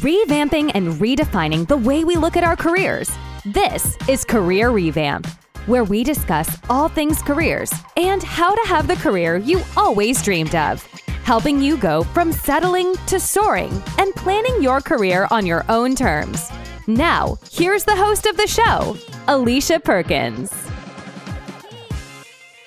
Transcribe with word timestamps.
revamping 0.00 0.70
and 0.74 0.94
redefining 0.94 1.68
the 1.68 1.76
way 1.76 2.04
we 2.04 2.16
look 2.16 2.36
at 2.36 2.44
our 2.44 2.56
careers. 2.56 3.10
This 3.44 3.98
is 4.08 4.24
Career 4.24 4.70
Revamp, 4.70 5.26
where 5.66 5.84
we 5.84 6.02
discuss 6.04 6.56
all 6.70 6.88
things 6.88 7.20
careers 7.20 7.70
and 7.98 8.22
how 8.22 8.54
to 8.54 8.68
have 8.68 8.86
the 8.86 8.96
career 8.96 9.36
you 9.36 9.60
always 9.76 10.22
dreamed 10.22 10.54
of, 10.54 10.82
helping 11.24 11.60
you 11.60 11.76
go 11.76 12.02
from 12.02 12.32
settling 12.32 12.94
to 13.08 13.20
soaring 13.20 13.82
and 13.98 14.14
planning 14.14 14.62
your 14.62 14.80
career 14.80 15.28
on 15.30 15.44
your 15.44 15.66
own 15.68 15.94
terms. 15.94 16.50
Now, 16.86 17.36
here's 17.52 17.84
the 17.84 17.96
host 17.96 18.24
of 18.24 18.38
the 18.38 18.46
show, 18.46 18.96
Alicia 19.28 19.80
Perkins. 19.80 20.69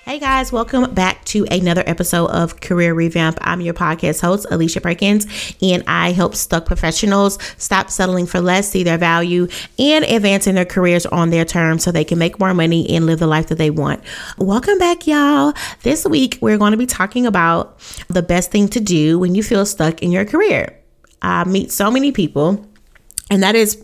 Hey 0.05 0.19
guys, 0.19 0.51
welcome 0.51 0.93
back 0.93 1.23
to 1.25 1.45
another 1.49 1.81
episode 1.85 2.25
of 2.25 2.59
Career 2.59 2.93
Revamp. 2.93 3.37
I'm 3.39 3.61
your 3.61 3.73
podcast 3.73 4.19
host, 4.19 4.45
Alicia 4.51 4.81
Perkins, 4.81 5.25
and 5.61 5.81
I 5.87 6.11
help 6.11 6.35
stuck 6.35 6.65
professionals 6.65 7.41
stop 7.57 7.89
settling 7.89 8.25
for 8.25 8.41
less, 8.41 8.69
see 8.69 8.83
their 8.83 8.97
value, 8.97 9.47
and 9.79 10.03
advancing 10.03 10.55
their 10.55 10.65
careers 10.65 11.05
on 11.05 11.29
their 11.29 11.45
terms 11.45 11.85
so 11.85 11.91
they 11.93 12.03
can 12.03 12.19
make 12.19 12.37
more 12.37 12.53
money 12.53 12.93
and 12.93 13.05
live 13.05 13.19
the 13.19 13.27
life 13.27 13.47
that 13.47 13.57
they 13.57 13.69
want. 13.69 14.03
Welcome 14.37 14.77
back, 14.77 15.07
y'all. 15.07 15.53
This 15.83 16.05
week, 16.05 16.37
we're 16.41 16.57
going 16.57 16.71
to 16.71 16.77
be 16.77 16.85
talking 16.85 17.25
about 17.25 17.79
the 18.09 18.21
best 18.21 18.51
thing 18.51 18.67
to 18.69 18.81
do 18.81 19.17
when 19.17 19.35
you 19.35 19.41
feel 19.41 19.65
stuck 19.65 20.03
in 20.03 20.11
your 20.11 20.25
career. 20.25 20.77
I 21.21 21.45
meet 21.45 21.71
so 21.71 21.89
many 21.89 22.11
people, 22.11 22.67
and 23.31 23.41
that 23.41 23.55
is 23.55 23.81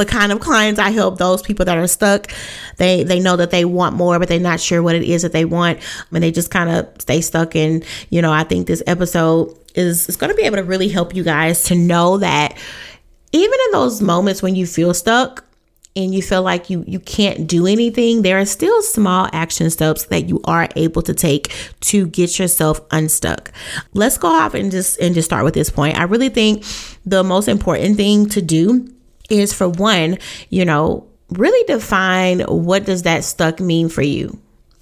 the 0.00 0.06
kind 0.06 0.32
of 0.32 0.40
clients 0.40 0.80
I 0.80 0.90
help 0.90 1.18
those 1.18 1.42
people 1.42 1.66
that 1.66 1.76
are 1.76 1.86
stuck. 1.86 2.32
They 2.78 3.04
they 3.04 3.20
know 3.20 3.36
that 3.36 3.50
they 3.50 3.64
want 3.66 3.94
more, 3.94 4.18
but 4.18 4.28
they're 4.28 4.40
not 4.40 4.58
sure 4.58 4.82
what 4.82 4.94
it 4.94 5.04
is 5.04 5.22
that 5.22 5.32
they 5.32 5.44
want, 5.44 5.78
and 6.10 6.22
they 6.22 6.32
just 6.32 6.50
kind 6.50 6.70
of 6.70 6.88
stay 7.00 7.20
stuck. 7.20 7.54
And 7.54 7.84
you 8.08 8.22
know, 8.22 8.32
I 8.32 8.44
think 8.44 8.66
this 8.66 8.82
episode 8.86 9.56
is 9.74 10.08
is 10.08 10.16
going 10.16 10.30
to 10.30 10.36
be 10.36 10.42
able 10.42 10.56
to 10.56 10.64
really 10.64 10.88
help 10.88 11.14
you 11.14 11.22
guys 11.22 11.64
to 11.64 11.74
know 11.74 12.16
that 12.18 12.56
even 13.32 13.58
in 13.66 13.72
those 13.72 14.00
moments 14.00 14.42
when 14.42 14.56
you 14.56 14.66
feel 14.66 14.94
stuck 14.94 15.44
and 15.96 16.14
you 16.14 16.22
feel 16.22 16.42
like 16.42 16.70
you 16.70 16.82
you 16.86 16.98
can't 17.00 17.46
do 17.46 17.66
anything 17.66 18.22
there 18.22 18.38
are 18.38 18.46
still 18.46 18.80
small 18.82 19.28
action 19.32 19.68
steps 19.70 20.04
that 20.06 20.28
you 20.28 20.40
are 20.44 20.68
able 20.76 21.02
to 21.02 21.12
take 21.12 21.52
to 21.80 22.06
get 22.06 22.38
yourself 22.38 22.80
unstuck 22.92 23.52
let's 23.92 24.16
go 24.16 24.28
off 24.28 24.54
and 24.54 24.70
just 24.70 24.98
and 25.00 25.14
just 25.14 25.26
start 25.26 25.44
with 25.44 25.54
this 25.54 25.68
point 25.68 25.98
i 25.98 26.04
really 26.04 26.28
think 26.28 26.64
the 27.04 27.24
most 27.24 27.48
important 27.48 27.96
thing 27.96 28.28
to 28.28 28.40
do 28.40 28.88
is 29.30 29.52
for 29.52 29.68
one, 29.68 30.18
you 30.50 30.64
know, 30.64 31.06
really 31.30 31.64
define 31.66 32.40
what 32.40 32.84
does 32.84 33.02
that 33.02 33.24
stuck 33.24 33.60
mean 33.60 33.88
for 33.88 34.02
you. 34.02 34.38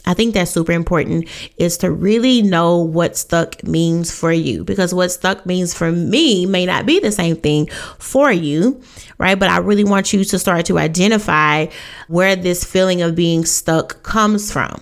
I 0.06 0.14
think 0.14 0.32
that's 0.32 0.50
super 0.50 0.72
important 0.72 1.28
is 1.58 1.76
to 1.78 1.90
really 1.90 2.40
know 2.40 2.78
what 2.78 3.14
stuck 3.14 3.62
means 3.62 4.10
for 4.10 4.32
you 4.32 4.64
because 4.64 4.94
what 4.94 5.10
stuck 5.10 5.44
means 5.44 5.74
for 5.74 5.92
me 5.92 6.46
may 6.46 6.64
not 6.64 6.86
be 6.86 6.98
the 6.98 7.12
same 7.12 7.36
thing 7.36 7.66
for 7.98 8.32
you, 8.32 8.80
right? 9.18 9.38
But 9.38 9.50
I 9.50 9.58
really 9.58 9.84
want 9.84 10.14
you 10.14 10.24
to 10.24 10.38
start 10.38 10.64
to 10.66 10.78
identify 10.78 11.66
where 12.06 12.36
this 12.36 12.64
feeling 12.64 13.02
of 13.02 13.14
being 13.14 13.44
stuck 13.44 14.02
comes 14.02 14.50
from. 14.50 14.80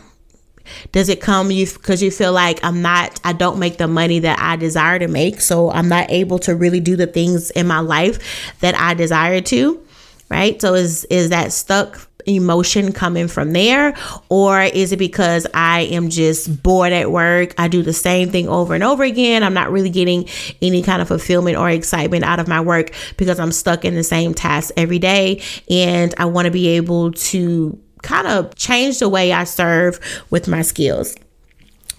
Does 0.93 1.09
it 1.09 1.21
come 1.21 1.51
you 1.51 1.67
because 1.67 2.03
you 2.03 2.11
feel 2.11 2.33
like 2.33 2.63
I'm 2.65 2.83
not 2.83 3.21
I 3.25 3.33
don't 3.33 3.59
make 3.59 3.79
the 3.79 3.89
money 3.89 4.19
that 4.21 4.39
I 4.39 4.57
desire 4.57 4.99
to 4.99 5.09
make, 5.09 5.41
so 5.41 5.71
I'm 5.71 5.89
not 5.89 6.11
able 6.11 6.39
to 6.41 6.55
really 6.55 6.81
do 6.81 6.97
the 6.97 7.07
things 7.07 7.51
in 7.51 7.67
my 7.67 7.81
life 7.81 8.55
that 8.61 8.75
I 8.75 8.95
desire 8.95 9.41
to, 9.43 9.85
right? 10.29 10.61
So 10.61 10.75
is 10.75 11.05
is 11.05 11.31
that 11.31 11.53
stuck 11.53 12.09
emotion 12.27 12.93
coming 12.93 13.29
from 13.29 13.53
there 13.53 13.95
or 14.29 14.63
is 14.63 14.93
it 14.93 14.99
because 14.99 15.47
I 15.55 15.83
am 15.83 16.11
just 16.11 16.63
bored 16.63 16.93
at 16.93 17.11
work? 17.11 17.55
I 17.57 17.69
do 17.69 17.83
the 17.83 17.93
same 17.93 18.31
thing 18.31 18.49
over 18.49 18.75
and 18.75 18.83
over 18.83 19.05
again. 19.05 19.43
I'm 19.43 19.55
not 19.55 19.71
really 19.71 19.91
getting 19.91 20.29
any 20.61 20.83
kind 20.83 21.01
of 21.01 21.09
fulfillment 21.09 21.57
or 21.57 21.71
excitement 21.71 22.25
out 22.25 22.41
of 22.41 22.49
my 22.49 22.61
work 22.61 22.93
because 23.17 23.39
I'm 23.39 23.53
stuck 23.53 23.85
in 23.85 23.95
the 23.95 24.03
same 24.03 24.35
tasks 24.35 24.73
every 24.77 24.99
day 24.99 25.43
and 25.71 26.15
I 26.19 26.27
want 26.27 26.47
to 26.47 26.51
be 26.51 26.69
able 26.69 27.13
to 27.13 27.81
kind 28.07 28.29
of 28.29 28.55
change 28.55 29.01
the 29.01 29.09
way 29.09 29.33
I 29.33 29.45
serve 29.45 29.99
with 30.31 30.47
my 30.47 30.63
skills. 30.63 31.17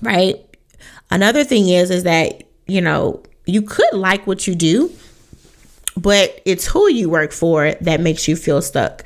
Right? 0.01 0.35
Another 1.11 1.43
thing 1.43 1.67
is 1.67 1.91
is 1.91 2.03
that, 2.03 2.43
you 2.65 2.81
know, 2.81 3.21
you 3.45 3.61
could 3.61 3.93
like 3.93 4.25
what 4.25 4.47
you 4.47 4.55
do, 4.55 4.91
but 5.95 6.41
it's 6.45 6.65
who 6.65 6.89
you 6.89 7.09
work 7.09 7.31
for 7.31 7.71
that 7.81 7.99
makes 7.99 8.27
you 8.27 8.35
feel 8.35 8.61
stuck. 8.61 9.03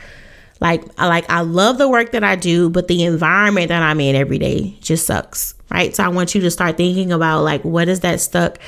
Like 0.60 0.84
like 1.00 1.28
I 1.30 1.42
love 1.42 1.80
the 1.80 1.90
work 1.90 2.12
that 2.12 2.24
I 2.24 2.36
do, 2.36 2.70
but 2.70 2.88
the 2.88 3.04
environment 3.04 3.70
that 3.70 3.82
I'm 3.82 4.00
in 4.00 4.16
every 4.16 4.38
day 4.38 4.78
just 4.82 5.08
sucks. 5.08 5.56
Right? 5.72 5.96
So 5.96 6.04
I 6.04 6.10
want 6.10 6.36
you 6.36 6.42
to 6.42 6.52
start 6.52 6.78
thinking 6.78 7.12
about 7.12 7.44
like 7.44 7.64
what 7.64 7.86
does 7.86 8.02
that 8.02 8.20
stuck 8.20 8.60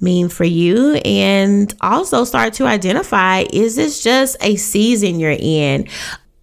mean 0.00 0.28
for 0.28 0.44
you 0.44 0.94
and 1.04 1.74
also 1.80 2.24
start 2.24 2.52
to 2.54 2.66
identify 2.66 3.44
is 3.52 3.76
this 3.76 4.02
just 4.02 4.36
a 4.42 4.56
season 4.56 5.18
you're 5.18 5.36
in? 5.38 5.88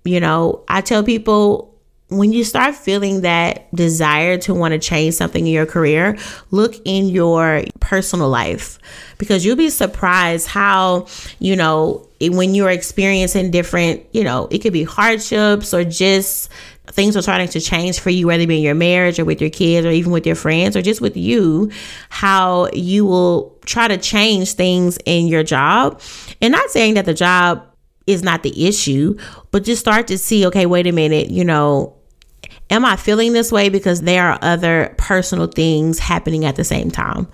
You 0.07 0.19
know, 0.22 0.63
I 0.68 0.81
tell 0.81 1.03
people 1.03 1.73
when 2.09 2.31
you 2.31 2.45
start 2.45 2.73
feeling 2.75 3.22
that 3.22 3.73
desire 3.75 4.38
to 4.38 4.53
want 4.53 4.72
to 4.72 4.79
change 4.79 5.16
something 5.16 5.45
in 5.45 5.51
your 5.51 5.66
career, 5.66 6.18
look 6.51 6.75
in 6.85 7.09
your 7.09 7.63
personal 7.81 8.29
life 8.29 8.79
because 9.17 9.46
you'll 9.46 9.57
be 9.57 9.69
surprised 9.69 10.47
how, 10.47 11.07
you 11.40 11.57
know, 11.57 12.07
when 12.22 12.56
you're 12.56 12.69
experiencing 12.69 13.51
different, 13.51 14.06
you 14.13 14.23
know, 14.23 14.47
it 14.50 14.59
could 14.59 14.72
be 14.72 14.84
hardships 14.84 15.73
or 15.73 15.84
just 15.84 16.50
things 16.88 17.17
are 17.17 17.22
starting 17.22 17.50
to 17.50 17.59
change 17.59 18.00
for 18.00 18.09
you, 18.09 18.28
whether 18.28 18.44
it 18.44 18.47
be 18.47 18.57
in 18.57 18.63
your 18.63 18.73
marriage 18.73 19.19
or 19.19 19.25
with 19.25 19.41
your 19.41 19.50
kids 19.50 19.85
or 19.85 19.91
even 19.91 20.13
with 20.13 20.25
your 20.25 20.35
friends 20.35 20.78
or 20.78 20.81
just 20.81 21.01
with 21.01 21.17
you, 21.17 21.69
how 22.07 22.69
you 22.72 23.06
will 23.06 23.53
try 23.66 23.90
to 23.90 23.97
change 23.97 24.53
things 24.53 24.97
in 25.06 25.28
your 25.28 25.44
job. 25.44 26.00
And 26.41 26.53
not 26.53 26.69
saying 26.69 26.94
that 26.94 27.03
the 27.03 27.13
job 27.13 27.66
is 28.07 28.23
not 28.23 28.44
the 28.44 28.68
issue, 28.68 29.18
but 29.51 29.63
just 29.63 29.81
start 29.81 30.07
to 30.07 30.18
see, 30.18 30.47
okay, 30.47 30.66
wait 30.66 30.88
a 30.88 30.91
minute, 30.91 31.29
you 31.29 31.44
know, 31.44 31.97
am 32.69 32.84
I 32.84 32.95
feeling 32.95 33.34
this 33.34 33.51
way 33.51 33.69
because 33.69 34.01
there 34.01 34.25
are 34.29 34.40
other 34.41 34.94
personal 34.97 35.47
things 35.47 36.00
happening 36.00 36.46
at 36.46 36.56
the 36.56 36.63
same 36.63 36.91
time? 36.91 37.28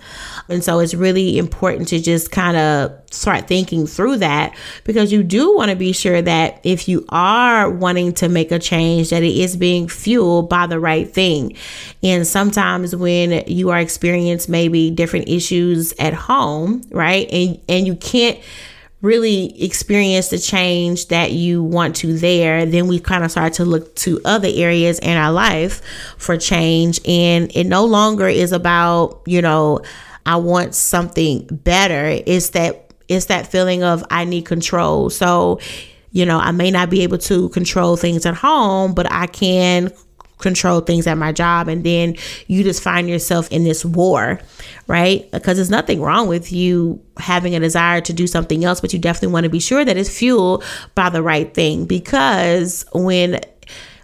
And 0.48 0.62
so 0.62 0.78
it's 0.78 0.94
really 0.94 1.38
important 1.38 1.88
to 1.88 2.00
just 2.00 2.30
kind 2.30 2.56
of 2.56 2.92
start 3.10 3.48
thinking 3.48 3.86
through 3.86 4.18
that 4.18 4.54
because 4.84 5.12
you 5.12 5.22
do 5.22 5.54
want 5.54 5.70
to 5.70 5.76
be 5.76 5.92
sure 5.92 6.20
that 6.22 6.60
if 6.62 6.88
you 6.88 7.04
are 7.08 7.70
wanting 7.70 8.12
to 8.14 8.28
make 8.28 8.52
a 8.52 8.58
change 8.58 9.10
that 9.10 9.22
it 9.22 9.36
is 9.36 9.56
being 9.56 9.88
fueled 9.88 10.48
by 10.48 10.66
the 10.66 10.78
right 10.78 11.12
thing. 11.12 11.56
And 12.02 12.26
sometimes 12.26 12.94
when 12.94 13.44
you 13.46 13.70
are 13.70 13.78
experiencing 13.78 14.52
maybe 14.52 14.90
different 14.90 15.28
issues 15.28 15.94
at 15.98 16.14
home, 16.14 16.82
right? 16.90 17.28
And 17.30 17.60
and 17.68 17.86
you 17.86 17.96
can't 17.96 18.38
really 19.04 19.62
experience 19.62 20.28
the 20.28 20.38
change 20.38 21.08
that 21.08 21.30
you 21.32 21.62
want 21.62 21.94
to 21.96 22.16
there, 22.16 22.64
then 22.64 22.86
we 22.88 22.98
kind 22.98 23.22
of 23.22 23.30
start 23.30 23.52
to 23.52 23.64
look 23.64 23.94
to 23.96 24.18
other 24.24 24.48
areas 24.50 24.98
in 25.00 25.16
our 25.16 25.30
life 25.30 25.82
for 26.16 26.38
change. 26.38 26.98
And 27.06 27.54
it 27.54 27.64
no 27.64 27.84
longer 27.84 28.26
is 28.26 28.50
about, 28.50 29.20
you 29.26 29.42
know, 29.42 29.80
I 30.24 30.36
want 30.36 30.74
something 30.74 31.46
better. 31.50 32.18
It's 32.26 32.50
that 32.50 32.94
it's 33.06 33.26
that 33.26 33.46
feeling 33.46 33.82
of 33.82 34.02
I 34.10 34.24
need 34.24 34.46
control. 34.46 35.10
So, 35.10 35.60
you 36.12 36.24
know, 36.24 36.38
I 36.38 36.52
may 36.52 36.70
not 36.70 36.88
be 36.88 37.02
able 37.02 37.18
to 37.18 37.50
control 37.50 37.96
things 37.96 38.24
at 38.24 38.34
home, 38.34 38.94
but 38.94 39.12
I 39.12 39.26
can 39.26 39.92
control 40.44 40.80
things 40.80 41.08
at 41.08 41.18
my 41.18 41.32
job 41.32 41.66
and 41.66 41.82
then 41.82 42.14
you 42.46 42.62
just 42.62 42.82
find 42.82 43.08
yourself 43.08 43.50
in 43.50 43.64
this 43.64 43.84
war 43.84 44.38
right? 44.86 45.30
Because 45.32 45.56
there's 45.56 45.70
nothing 45.70 46.02
wrong 46.02 46.28
with 46.28 46.52
you 46.52 47.02
having 47.16 47.56
a 47.56 47.60
desire 47.60 48.02
to 48.02 48.12
do 48.12 48.26
something 48.26 48.64
else 48.64 48.80
but 48.80 48.92
you 48.92 48.98
definitely 48.98 49.32
want 49.32 49.44
to 49.44 49.50
be 49.50 49.58
sure 49.58 49.84
that 49.84 49.96
it's 49.96 50.16
fueled 50.16 50.62
by 50.94 51.08
the 51.08 51.22
right 51.22 51.52
thing 51.54 51.86
because 51.86 52.84
when 52.92 53.40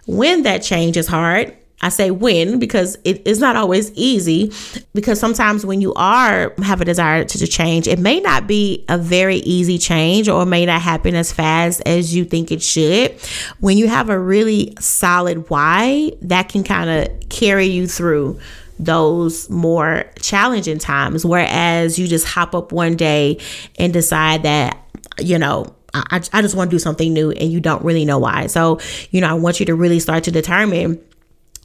when 0.07 0.41
that 0.43 0.63
change 0.63 0.97
is 0.97 1.07
hard 1.07 1.55
I 1.81 1.89
say 1.89 2.11
when 2.11 2.59
because 2.59 2.97
it 3.03 3.27
is 3.27 3.39
not 3.39 3.55
always 3.55 3.91
easy 3.93 4.51
because 4.93 5.19
sometimes 5.19 5.65
when 5.65 5.81
you 5.81 5.93
are 5.95 6.53
have 6.63 6.79
a 6.81 6.85
desire 6.85 7.23
to, 7.23 7.37
to 7.39 7.47
change, 7.47 7.87
it 7.87 7.99
may 7.99 8.19
not 8.19 8.47
be 8.47 8.85
a 8.87 8.97
very 8.97 9.37
easy 9.37 9.77
change 9.77 10.29
or 10.29 10.45
may 10.45 10.65
not 10.65 10.81
happen 10.81 11.15
as 11.15 11.31
fast 11.31 11.81
as 11.85 12.15
you 12.15 12.23
think 12.23 12.51
it 12.51 12.61
should. 12.61 13.11
When 13.59 13.77
you 13.77 13.87
have 13.87 14.09
a 14.09 14.19
really 14.19 14.73
solid 14.79 15.49
why, 15.49 16.11
that 16.21 16.49
can 16.49 16.63
kind 16.63 16.89
of 16.89 17.29
carry 17.29 17.65
you 17.65 17.87
through 17.87 18.39
those 18.77 19.49
more 19.49 20.05
challenging 20.21 20.79
times. 20.79 21.25
Whereas 21.25 21.97
you 21.99 22.07
just 22.07 22.27
hop 22.27 22.55
up 22.55 22.71
one 22.71 22.95
day 22.95 23.39
and 23.77 23.93
decide 23.93 24.43
that, 24.43 24.77
you 25.19 25.37
know, 25.37 25.75
I, 25.93 26.21
I 26.33 26.41
just 26.41 26.55
want 26.55 26.71
to 26.71 26.75
do 26.75 26.79
something 26.79 27.13
new 27.13 27.31
and 27.31 27.51
you 27.51 27.59
don't 27.59 27.83
really 27.83 28.05
know 28.05 28.17
why. 28.17 28.47
So, 28.47 28.79
you 29.11 29.21
know, 29.21 29.29
I 29.29 29.33
want 29.33 29.59
you 29.59 29.65
to 29.67 29.75
really 29.75 29.99
start 29.99 30.23
to 30.25 30.31
determine 30.31 30.99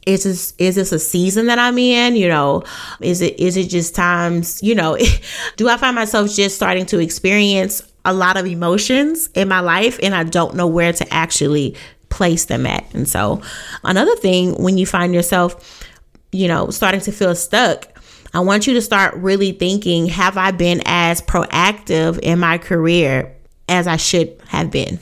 is 0.07 0.23
this 0.23 0.53
is 0.57 0.75
this 0.75 0.91
a 0.91 0.99
season 0.99 1.47
that 1.47 1.59
I'm 1.59 1.77
in? 1.77 2.15
You 2.15 2.29
know, 2.29 2.63
is 3.01 3.21
it 3.21 3.39
is 3.39 3.57
it 3.57 3.67
just 3.69 3.93
times, 3.93 4.63
you 4.63 4.73
know, 4.73 4.97
do 5.57 5.67
I 5.67 5.77
find 5.77 5.95
myself 5.95 6.33
just 6.33 6.55
starting 6.55 6.85
to 6.87 6.99
experience 6.99 7.83
a 8.05 8.13
lot 8.13 8.37
of 8.37 8.45
emotions 8.45 9.29
in 9.35 9.49
my 9.49 9.59
life 9.59 9.99
and 10.01 10.15
I 10.15 10.23
don't 10.23 10.55
know 10.55 10.65
where 10.65 10.93
to 10.93 11.13
actually 11.13 11.75
place 12.09 12.45
them 12.45 12.65
at. 12.65 12.85
And 12.93 13.07
so 13.07 13.41
another 13.83 14.15
thing 14.15 14.53
when 14.63 14.77
you 14.77 14.85
find 14.85 15.13
yourself, 15.13 15.85
you 16.31 16.47
know, 16.47 16.69
starting 16.69 17.01
to 17.01 17.11
feel 17.11 17.35
stuck, 17.35 17.85
I 18.33 18.39
want 18.39 18.65
you 18.65 18.73
to 18.75 18.81
start 18.81 19.13
really 19.15 19.51
thinking 19.51 20.07
have 20.07 20.37
I 20.37 20.51
been 20.51 20.81
as 20.85 21.21
proactive 21.21 22.17
in 22.19 22.39
my 22.39 22.57
career 22.57 23.35
as 23.67 23.87
I 23.87 23.97
should 23.97 24.41
have 24.47 24.71
been? 24.71 24.99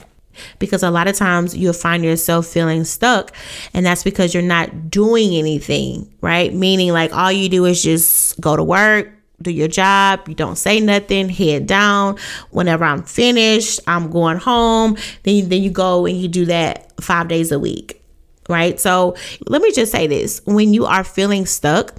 Because 0.58 0.82
a 0.82 0.90
lot 0.90 1.08
of 1.08 1.16
times 1.16 1.56
you'll 1.56 1.72
find 1.72 2.04
yourself 2.04 2.46
feeling 2.46 2.84
stuck, 2.84 3.34
and 3.74 3.84
that's 3.84 4.04
because 4.04 4.34
you're 4.34 4.42
not 4.42 4.90
doing 4.90 5.34
anything, 5.34 6.12
right? 6.20 6.52
Meaning, 6.52 6.92
like, 6.92 7.12
all 7.12 7.32
you 7.32 7.48
do 7.48 7.64
is 7.64 7.82
just 7.82 8.40
go 8.40 8.56
to 8.56 8.64
work, 8.64 9.10
do 9.42 9.50
your 9.50 9.68
job, 9.68 10.28
you 10.28 10.34
don't 10.34 10.56
say 10.56 10.80
nothing, 10.80 11.28
head 11.28 11.66
down. 11.66 12.16
Whenever 12.50 12.84
I'm 12.84 13.02
finished, 13.02 13.80
I'm 13.86 14.10
going 14.10 14.38
home. 14.38 14.96
Then, 15.24 15.48
then 15.48 15.62
you 15.62 15.70
go 15.70 16.06
and 16.06 16.16
you 16.16 16.28
do 16.28 16.46
that 16.46 16.92
five 17.00 17.28
days 17.28 17.52
a 17.52 17.58
week 17.58 18.02
right? 18.48 18.78
So 18.78 19.16
let 19.46 19.62
me 19.62 19.72
just 19.72 19.92
say 19.92 20.06
this 20.06 20.40
when 20.44 20.72
you 20.72 20.86
are 20.86 21.04
feeling 21.04 21.46
stuck 21.46 21.94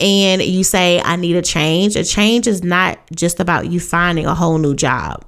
and 0.00 0.42
you 0.42 0.64
say, 0.64 1.00
I 1.00 1.16
need 1.16 1.36
a 1.36 1.42
change, 1.42 1.96
a 1.96 2.04
change 2.04 2.46
is 2.46 2.62
not 2.62 2.98
just 3.14 3.40
about 3.40 3.70
you 3.70 3.80
finding 3.80 4.26
a 4.26 4.34
whole 4.34 4.58
new 4.58 4.74
job. 4.74 5.24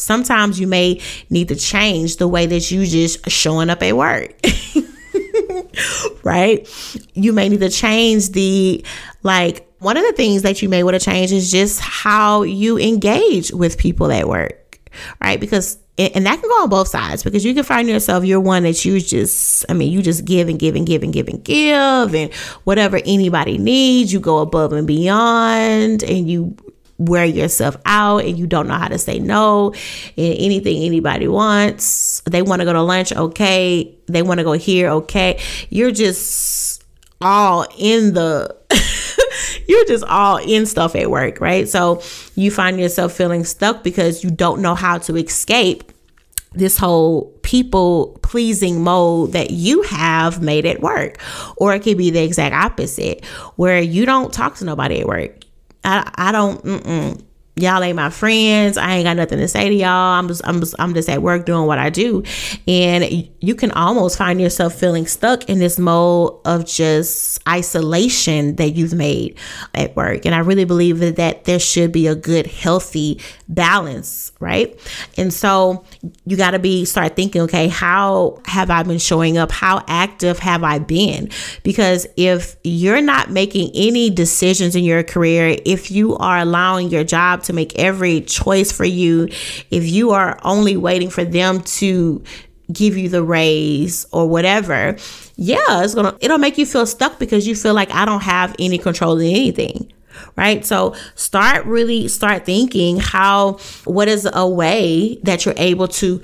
Sometimes 0.00 0.58
you 0.58 0.66
may 0.66 1.00
need 1.28 1.48
to 1.48 1.56
change 1.56 2.16
the 2.16 2.28
way 2.28 2.46
that 2.46 2.70
you 2.70 2.86
just 2.86 3.28
showing 3.30 3.70
up 3.70 3.82
at 3.82 3.96
work. 3.96 4.34
right? 6.24 6.68
You 7.14 7.32
may 7.32 7.48
need 7.48 7.60
to 7.60 7.70
change 7.70 8.30
the 8.30 8.84
like 9.22 9.66
one 9.78 9.96
of 9.96 10.04
the 10.04 10.12
things 10.12 10.42
that 10.42 10.62
you 10.62 10.68
may 10.68 10.82
want 10.82 10.94
to 10.94 11.04
change 11.04 11.32
is 11.32 11.50
just 11.50 11.80
how 11.80 12.42
you 12.42 12.78
engage 12.78 13.50
with 13.52 13.78
people 13.78 14.12
at 14.12 14.28
work, 14.28 14.78
right? 15.20 15.40
Because 15.40 15.78
and 15.98 16.24
that 16.24 16.40
can 16.40 16.48
go 16.48 16.62
on 16.62 16.68
both 16.68 16.88
sides 16.88 17.22
because 17.22 17.44
you 17.44 17.52
can 17.52 17.62
find 17.62 17.88
yourself 17.88 18.24
you're 18.24 18.40
one 18.40 18.62
that 18.62 18.84
you 18.84 18.98
just 19.00 19.66
i 19.68 19.74
mean 19.74 19.92
you 19.92 20.00
just 20.00 20.24
give 20.24 20.48
and 20.48 20.58
give 20.58 20.74
and 20.74 20.86
give 20.86 21.02
and 21.02 21.12
give 21.12 21.28
and 21.28 21.44
give 21.44 22.14
and 22.14 22.32
whatever 22.64 23.00
anybody 23.04 23.58
needs 23.58 24.12
you 24.12 24.18
go 24.18 24.38
above 24.38 24.72
and 24.72 24.86
beyond 24.86 26.02
and 26.02 26.30
you 26.30 26.56
wear 27.00 27.24
yourself 27.24 27.76
out 27.86 28.24
and 28.24 28.38
you 28.38 28.46
don't 28.46 28.68
know 28.68 28.74
how 28.74 28.88
to 28.88 28.98
say 28.98 29.18
no 29.18 29.72
and 30.16 30.34
anything 30.38 30.82
anybody 30.82 31.26
wants 31.26 32.20
they 32.26 32.42
want 32.42 32.60
to 32.60 32.66
go 32.66 32.72
to 32.72 32.82
lunch 32.82 33.10
okay 33.12 33.94
they 34.06 34.22
want 34.22 34.38
to 34.38 34.44
go 34.44 34.52
here 34.52 34.90
okay 34.90 35.40
you're 35.70 35.90
just 35.90 36.84
all 37.22 37.66
in 37.78 38.14
the 38.14 38.54
you're 39.66 39.84
just 39.84 40.04
all 40.04 40.38
in 40.38 40.66
stuff 40.66 40.94
at 40.96 41.10
work, 41.10 41.40
right? 41.40 41.68
So 41.68 42.02
you 42.34 42.50
find 42.50 42.78
yourself 42.80 43.12
feeling 43.12 43.44
stuck 43.44 43.82
because 43.82 44.24
you 44.24 44.30
don't 44.30 44.62
know 44.62 44.74
how 44.74 44.98
to 44.98 45.16
escape 45.16 45.92
this 46.52 46.76
whole 46.76 47.26
people 47.42 48.18
pleasing 48.22 48.82
mode 48.82 49.32
that 49.32 49.50
you 49.50 49.82
have 49.82 50.42
made 50.42 50.66
at 50.66 50.80
work. 50.80 51.18
Or 51.56 51.74
it 51.74 51.80
could 51.80 51.98
be 51.98 52.10
the 52.10 52.22
exact 52.22 52.54
opposite, 52.54 53.24
where 53.56 53.80
you 53.80 54.06
don't 54.06 54.32
talk 54.32 54.56
to 54.56 54.64
nobody 54.64 55.00
at 55.00 55.06
work. 55.06 55.39
I, 55.84 56.10
I 56.16 56.32
don't, 56.32 56.62
mm-mm 56.64 57.22
y'all 57.60 57.82
ain't 57.82 57.96
my 57.96 58.10
friends. 58.10 58.76
I 58.76 58.94
ain't 58.94 59.04
got 59.04 59.16
nothing 59.16 59.38
to 59.38 59.48
say 59.48 59.68
to 59.68 59.74
y'all. 59.74 60.18
I'm 60.18 60.28
just, 60.28 60.42
I'm 60.44 60.60
just, 60.60 60.74
I'm 60.78 60.94
just 60.94 61.08
at 61.08 61.22
work 61.22 61.46
doing 61.46 61.66
what 61.66 61.78
I 61.78 61.90
do. 61.90 62.22
And 62.66 63.28
you 63.40 63.54
can 63.54 63.70
almost 63.72 64.18
find 64.18 64.40
yourself 64.40 64.74
feeling 64.74 65.06
stuck 65.06 65.48
in 65.48 65.58
this 65.58 65.78
mode 65.78 66.38
of 66.44 66.66
just 66.66 67.40
isolation 67.48 68.56
that 68.56 68.70
you've 68.70 68.94
made 68.94 69.38
at 69.74 69.96
work. 69.96 70.26
And 70.26 70.34
I 70.34 70.38
really 70.38 70.64
believe 70.64 70.98
that, 71.00 71.16
that 71.16 71.44
there 71.44 71.58
should 71.58 71.92
be 71.92 72.06
a 72.06 72.14
good, 72.14 72.46
healthy 72.46 73.20
balance, 73.48 74.32
right? 74.40 74.78
And 75.16 75.32
so 75.32 75.84
you 76.24 76.36
got 76.36 76.52
to 76.52 76.58
be, 76.58 76.84
start 76.84 77.16
thinking, 77.16 77.42
okay, 77.42 77.68
how 77.68 78.40
have 78.46 78.70
I 78.70 78.82
been 78.82 78.98
showing 78.98 79.38
up? 79.38 79.50
How 79.50 79.84
active 79.86 80.38
have 80.38 80.64
I 80.64 80.78
been? 80.78 81.30
Because 81.62 82.06
if 82.16 82.56
you're 82.64 83.02
not 83.02 83.30
making 83.30 83.70
any 83.74 84.10
decisions 84.10 84.76
in 84.76 84.84
your 84.84 85.02
career, 85.02 85.56
if 85.64 85.90
you 85.90 86.16
are 86.16 86.38
allowing 86.38 86.88
your 86.88 87.04
job 87.04 87.42
to 87.44 87.49
to 87.50 87.54
make 87.54 87.78
every 87.78 88.20
choice 88.22 88.72
for 88.72 88.84
you, 88.84 89.28
if 89.70 89.88
you 89.88 90.10
are 90.10 90.38
only 90.42 90.76
waiting 90.76 91.10
for 91.10 91.24
them 91.24 91.62
to 91.62 92.22
give 92.72 92.96
you 92.96 93.08
the 93.08 93.22
raise 93.22 94.06
or 94.12 94.28
whatever, 94.28 94.96
yeah, 95.36 95.82
it's 95.82 95.94
gonna 95.94 96.16
it'll 96.20 96.38
make 96.38 96.56
you 96.56 96.66
feel 96.66 96.86
stuck 96.86 97.18
because 97.18 97.46
you 97.46 97.54
feel 97.54 97.74
like 97.74 97.90
I 97.90 98.04
don't 98.04 98.22
have 98.22 98.54
any 98.58 98.78
control 98.78 99.18
in 99.18 99.28
anything 99.28 99.92
right? 100.36 100.64
So 100.64 100.94
start 101.14 101.64
really 101.66 102.08
start 102.08 102.44
thinking 102.44 102.98
how 102.98 103.58
what 103.84 104.08
is 104.08 104.28
a 104.32 104.48
way 104.48 105.18
that 105.22 105.44
you're 105.44 105.54
able 105.56 105.88
to 105.88 106.20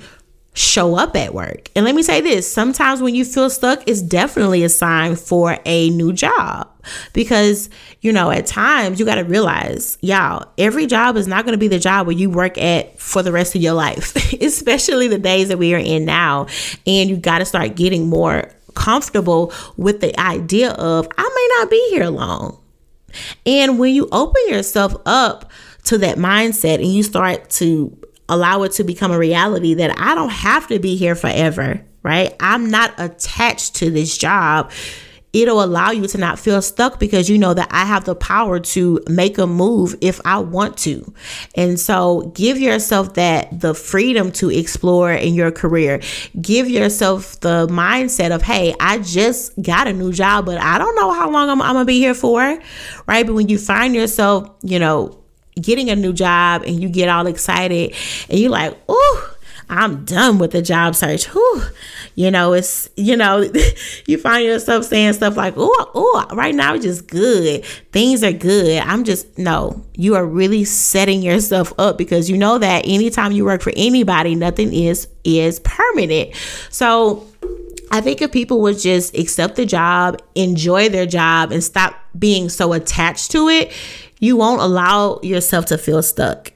show 0.57 0.95
up 0.95 1.15
at 1.15 1.35
work. 1.35 1.69
And 1.75 1.85
let 1.85 1.93
me 1.93 2.01
say 2.01 2.19
this 2.19 2.51
sometimes 2.51 2.99
when 2.99 3.13
you 3.13 3.23
feel 3.23 3.49
stuck, 3.49 3.83
it's 3.87 4.01
definitely 4.01 4.63
a 4.63 4.69
sign 4.69 5.15
for 5.15 5.59
a 5.65 5.91
new 5.91 6.11
job. 6.11 6.67
Because, 7.13 7.69
you 8.01 8.11
know, 8.11 8.31
at 8.31 8.47
times 8.47 8.99
you 8.99 9.05
got 9.05 9.15
to 9.15 9.23
realize, 9.23 9.97
y'all, 10.01 10.47
every 10.57 10.87
job 10.87 11.15
is 11.15 11.27
not 11.27 11.45
going 11.45 11.51
to 11.51 11.59
be 11.59 11.67
the 11.67 11.77
job 11.77 12.07
where 12.07 12.15
you 12.15 12.29
work 12.29 12.57
at 12.57 12.99
for 12.99 13.21
the 13.21 13.31
rest 13.31 13.55
of 13.55 13.61
your 13.61 13.73
life, 13.73 14.15
especially 14.41 15.07
the 15.07 15.19
days 15.19 15.49
that 15.49 15.59
we 15.59 15.75
are 15.75 15.79
in 15.79 16.05
now. 16.05 16.47
And 16.87 17.09
you 17.09 17.17
got 17.17 17.39
to 17.39 17.45
start 17.45 17.75
getting 17.75 18.09
more 18.09 18.49
comfortable 18.73 19.53
with 19.75 20.01
the 20.01 20.17
idea 20.19 20.71
of, 20.71 21.07
I 21.17 21.23
may 21.23 21.59
not 21.59 21.69
be 21.69 21.89
here 21.91 22.07
long. 22.07 22.59
And 23.45 23.77
when 23.77 23.93
you 23.93 24.07
open 24.11 24.41
yourself 24.47 24.95
up 25.05 25.51
to 25.85 25.97
that 25.99 26.17
mindset 26.17 26.75
and 26.75 26.87
you 26.87 27.03
start 27.03 27.49
to 27.51 27.95
allow 28.29 28.63
it 28.63 28.73
to 28.73 28.83
become 28.83 29.11
a 29.11 29.17
reality 29.17 29.73
that 29.75 29.97
I 29.99 30.15
don't 30.15 30.29
have 30.29 30.67
to 30.67 30.79
be 30.79 30.95
here 30.95 31.15
forever, 31.15 31.81
right? 32.03 32.35
I'm 32.39 32.69
not 32.69 32.93
attached 32.97 33.75
to 33.75 33.89
this 33.89 34.17
job. 34.17 34.71
It'll 35.33 35.63
allow 35.63 35.91
you 35.91 36.07
to 36.07 36.17
not 36.17 36.39
feel 36.39 36.61
stuck 36.61 36.99
because 36.99 37.29
you 37.29 37.37
know 37.37 37.53
that 37.53 37.67
I 37.69 37.85
have 37.85 38.05
the 38.05 38.15
power 38.15 38.59
to 38.59 39.01
make 39.07 39.37
a 39.37 39.45
move 39.45 39.95
if 40.01 40.19
I 40.25 40.39
want 40.39 40.77
to. 40.79 41.13
And 41.53 41.79
so 41.79 42.31
give 42.33 42.57
yourself 42.57 43.13
that 43.15 43.59
the 43.59 43.73
freedom 43.75 44.31
to 44.33 44.49
explore 44.49 45.11
in 45.11 45.35
your 45.35 45.51
career. 45.51 46.01
Give 46.41 46.69
yourself 46.69 47.39
the 47.41 47.67
mindset 47.67 48.33
of, 48.33 48.41
hey, 48.41 48.73
I 48.79 48.99
just 48.99 49.61
got 49.61 49.87
a 49.87 49.93
new 49.93 50.11
job, 50.11 50.45
but 50.45 50.59
I 50.59 50.77
don't 50.77 50.95
know 50.95 51.11
how 51.11 51.29
long 51.29 51.49
I'm, 51.49 51.61
I'm 51.61 51.73
gonna 51.73 51.85
be 51.85 51.99
here 51.99 52.15
for, 52.15 52.39
right? 53.05 53.25
But 53.25 53.35
when 53.35 53.49
you 53.49 53.59
find 53.59 53.93
yourself, 53.93 54.49
you 54.63 54.79
know, 54.79 55.23
getting 55.61 55.89
a 55.89 55.95
new 55.95 56.13
job 56.13 56.63
and 56.63 56.81
you 56.81 56.89
get 56.89 57.09
all 57.09 57.27
excited 57.27 57.95
and 58.29 58.39
you're 58.39 58.51
like, 58.51 58.77
oh, 58.87 59.33
I'm 59.69 60.05
done 60.05 60.37
with 60.37 60.51
the 60.51 60.61
job 60.61 60.95
search. 60.95 61.25
Whew. 61.25 61.63
You 62.15 62.31
know, 62.31 62.53
it's, 62.53 62.89
you 62.95 63.17
know, 63.17 63.49
you 64.07 64.17
find 64.17 64.45
yourself 64.45 64.85
saying 64.85 65.13
stuff 65.13 65.35
like, 65.35 65.55
oh, 65.57 65.91
oh, 65.93 66.25
right 66.35 66.55
now 66.55 66.73
it's 66.73 66.85
just 66.85 67.07
good. 67.07 67.65
Things 67.91 68.23
are 68.23 68.31
good. 68.31 68.81
I'm 68.81 69.03
just, 69.03 69.37
no, 69.37 69.83
you 69.93 70.15
are 70.15 70.25
really 70.25 70.63
setting 70.63 71.21
yourself 71.21 71.73
up 71.77 71.97
because 71.97 72.29
you 72.29 72.37
know 72.37 72.57
that 72.59 72.85
anytime 72.85 73.33
you 73.33 73.45
work 73.45 73.61
for 73.61 73.73
anybody, 73.75 74.35
nothing 74.35 74.73
is, 74.73 75.07
is 75.23 75.59
permanent. 75.59 76.33
So, 76.69 77.27
I 77.89 78.01
think 78.01 78.21
if 78.21 78.33
people 78.33 78.59
would 78.61 78.77
just 78.77 79.17
accept 79.17 79.55
the 79.55 79.65
job, 79.65 80.21
enjoy 80.35 80.89
their 80.89 81.05
job, 81.05 81.53
and 81.53 81.63
stop 81.63 81.95
being 82.19 82.49
so 82.49 82.73
attached 82.73 83.31
to 83.31 83.47
it, 83.47 83.71
you 84.19 84.37
won't 84.37 84.61
allow 84.61 85.19
yourself 85.21 85.65
to 85.67 85.77
feel 85.77 86.01
stuck. 86.01 86.51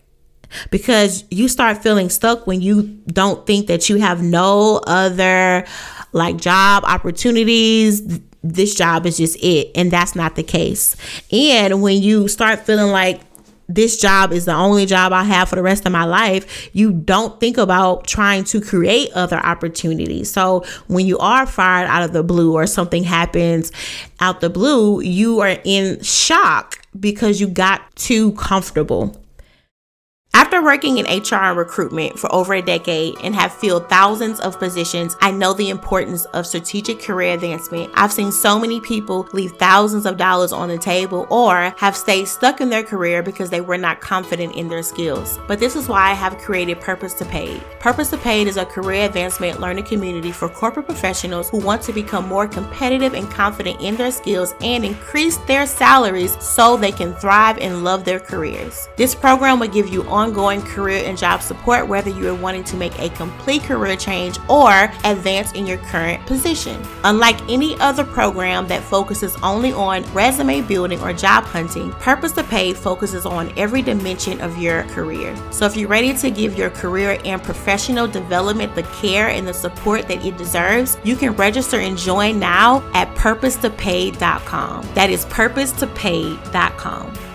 Because 0.70 1.24
you 1.32 1.48
start 1.48 1.82
feeling 1.82 2.10
stuck 2.10 2.46
when 2.46 2.62
you 2.62 2.84
don't 3.08 3.46
think 3.48 3.68
that 3.68 3.88
you 3.90 3.98
have 3.98 4.22
no 4.22 4.82
other 4.86 5.66
like 6.12 6.38
job 6.38 6.84
opportunities. 6.84 8.20
This 8.44 8.76
job 8.76 9.06
is 9.06 9.18
just 9.18 9.38
it 9.42 9.72
and 9.76 9.92
that's 9.92 10.14
not 10.14 10.36
the 10.36 10.44
case. 10.44 10.98
And 11.32 11.82
when 11.82 12.02
you 12.02 12.28
start 12.28 12.66
feeling 12.66 12.92
like 12.92 13.22
this 13.70 13.98
job 13.98 14.34
is 14.34 14.44
the 14.44 14.54
only 14.54 14.86
job 14.86 15.14
I 15.14 15.24
have 15.24 15.48
for 15.48 15.56
the 15.56 15.64
rest 15.64 15.86
of 15.86 15.94
my 15.94 16.04
life, 16.04 16.70
you 16.74 16.92
don't 16.92 17.40
think 17.40 17.58
about 17.58 18.06
trying 18.06 18.44
to 18.46 18.60
create 18.60 19.12
other 19.14 19.38
opportunities. 19.38 20.30
So 20.30 20.66
when 20.88 21.06
you 21.06 21.18
are 21.20 21.46
fired 21.46 21.88
out 21.88 22.04
of 22.04 22.12
the 22.12 22.24
blue 22.24 22.54
or 22.54 22.68
something 22.68 23.04
happens 23.04 23.72
out 24.20 24.42
the 24.42 24.50
blue, 24.50 25.00
you 25.00 25.40
are 25.40 25.58
in 25.64 26.02
shock 26.04 26.81
because 27.00 27.40
you 27.40 27.48
got 27.48 27.96
too 27.96 28.34
comfortable 28.34 29.21
after 30.54 30.66
working 30.66 30.98
in 30.98 31.06
HR 31.06 31.36
and 31.36 31.58
recruitment 31.58 32.20
for 32.20 32.30
over 32.36 32.54
a 32.54 32.62
decade 32.62 33.16
and 33.24 33.34
have 33.34 33.54
filled 33.54 33.88
thousands 33.88 34.42
of 34.42 34.60
positions, 34.60 35.16
I 35.22 35.32
know 35.32 35.54
the 35.54 35.70
importance 35.70 36.26
of 36.26 36.46
strategic 36.46 37.02
career 37.02 37.36
advancement. 37.36 37.90
I've 37.94 38.12
seen 38.12 38.34
so 38.34 38.60
many 38.60 38.82
people 38.82 39.30
leave 39.32 39.54
thousands 39.54 40.06
of 40.06 40.18
dollars 40.18 40.52
on 40.52 40.68
the 40.68 40.78
table 40.78 41.26
or 41.30 41.74
have 41.78 41.96
stayed 41.96 42.28
stuck 42.28 42.60
in 42.60 42.70
their 42.70 42.84
career 42.84 43.24
because 43.24 43.50
they 43.50 43.62
were 43.62 43.78
not 43.78 44.02
confident 44.02 44.58
in 44.58 44.68
their 44.68 44.84
skills. 44.84 45.40
But 45.48 45.62
this 45.62 45.78
is 45.78 45.88
why 45.88 46.10
I 46.10 46.16
have 46.16 46.38
created 46.38 46.82
Purpose 46.82 47.14
to 47.14 47.26
Paid. 47.26 47.62
Purpose 47.80 48.10
to 48.10 48.18
Paid 48.18 48.48
is 48.48 48.58
a 48.58 48.66
career 48.66 49.06
advancement 49.06 49.62
learning 49.62 49.86
community 49.86 50.34
for 50.34 50.50
corporate 50.50 50.86
professionals 50.86 51.50
who 51.50 51.60
want 51.60 51.82
to 51.84 51.94
become 51.94 52.28
more 52.28 52.46
competitive 52.46 53.14
and 53.14 53.32
confident 53.32 53.80
in 53.80 53.96
their 53.96 54.12
skills 54.12 54.54
and 54.60 54.84
increase 54.84 55.38
their 55.48 55.66
salaries 55.66 56.36
so 56.44 56.76
they 56.76 56.92
can 56.92 57.14
thrive 57.14 57.58
and 57.60 57.86
love 57.86 58.04
their 58.04 58.20
careers. 58.20 58.90
This 58.98 59.16
program 59.16 59.58
will 59.58 59.70
give 59.70 59.88
you 59.88 60.04
ongoing 60.10 60.41
ongoing 60.42 60.62
career 60.62 61.04
and 61.06 61.18
job 61.18 61.42
support 61.42 61.88
whether 61.88 62.10
you 62.10 62.30
are 62.30 62.36
wanting 62.36 62.64
to 62.64 62.76
make 62.76 62.98
a 63.00 63.10
complete 63.10 63.64
career 63.64 63.96
change 63.96 64.38
or 64.50 64.92
advance 65.04 65.52
in 65.54 65.68
your 65.68 65.78
current 65.78 66.26
position. 66.26 66.82
Unlike 67.04 67.50
any 67.50 67.80
other 67.80 68.04
program 68.04 68.68
that 68.68 68.84
focuses 68.84 69.36
only 69.44 69.74
on 69.74 70.04
resume 70.14 70.62
building 70.62 71.00
or 71.02 71.14
job 71.14 71.44
hunting, 71.44 71.92
Purpose 71.94 72.32
to 72.34 72.44
Paid 72.44 72.78
focuses 72.78 73.26
on 73.26 73.52
every 73.58 73.82
dimension 73.82 74.40
of 74.42 74.58
your 74.58 74.84
career. 74.84 75.36
So 75.52 75.66
if 75.66 75.76
you're 75.76 75.90
ready 75.90 76.14
to 76.18 76.32
give 76.32 76.58
your 76.58 76.70
career 76.70 77.20
and 77.24 77.42
professional 77.44 78.08
development 78.08 78.76
the 78.76 78.84
care 78.84 79.30
and 79.30 79.48
the 79.48 79.54
support 79.54 80.08
that 80.08 80.26
it 80.26 80.38
deserves, 80.38 80.98
you 81.04 81.16
can 81.16 81.34
register 81.34 81.78
and 81.78 81.98
join 81.98 82.40
now 82.40 82.82
at 82.94 83.14
purposetopay.com. 83.16 84.88
That 84.94 85.10
is 85.10 85.26
purposetopay.com. 85.26 87.31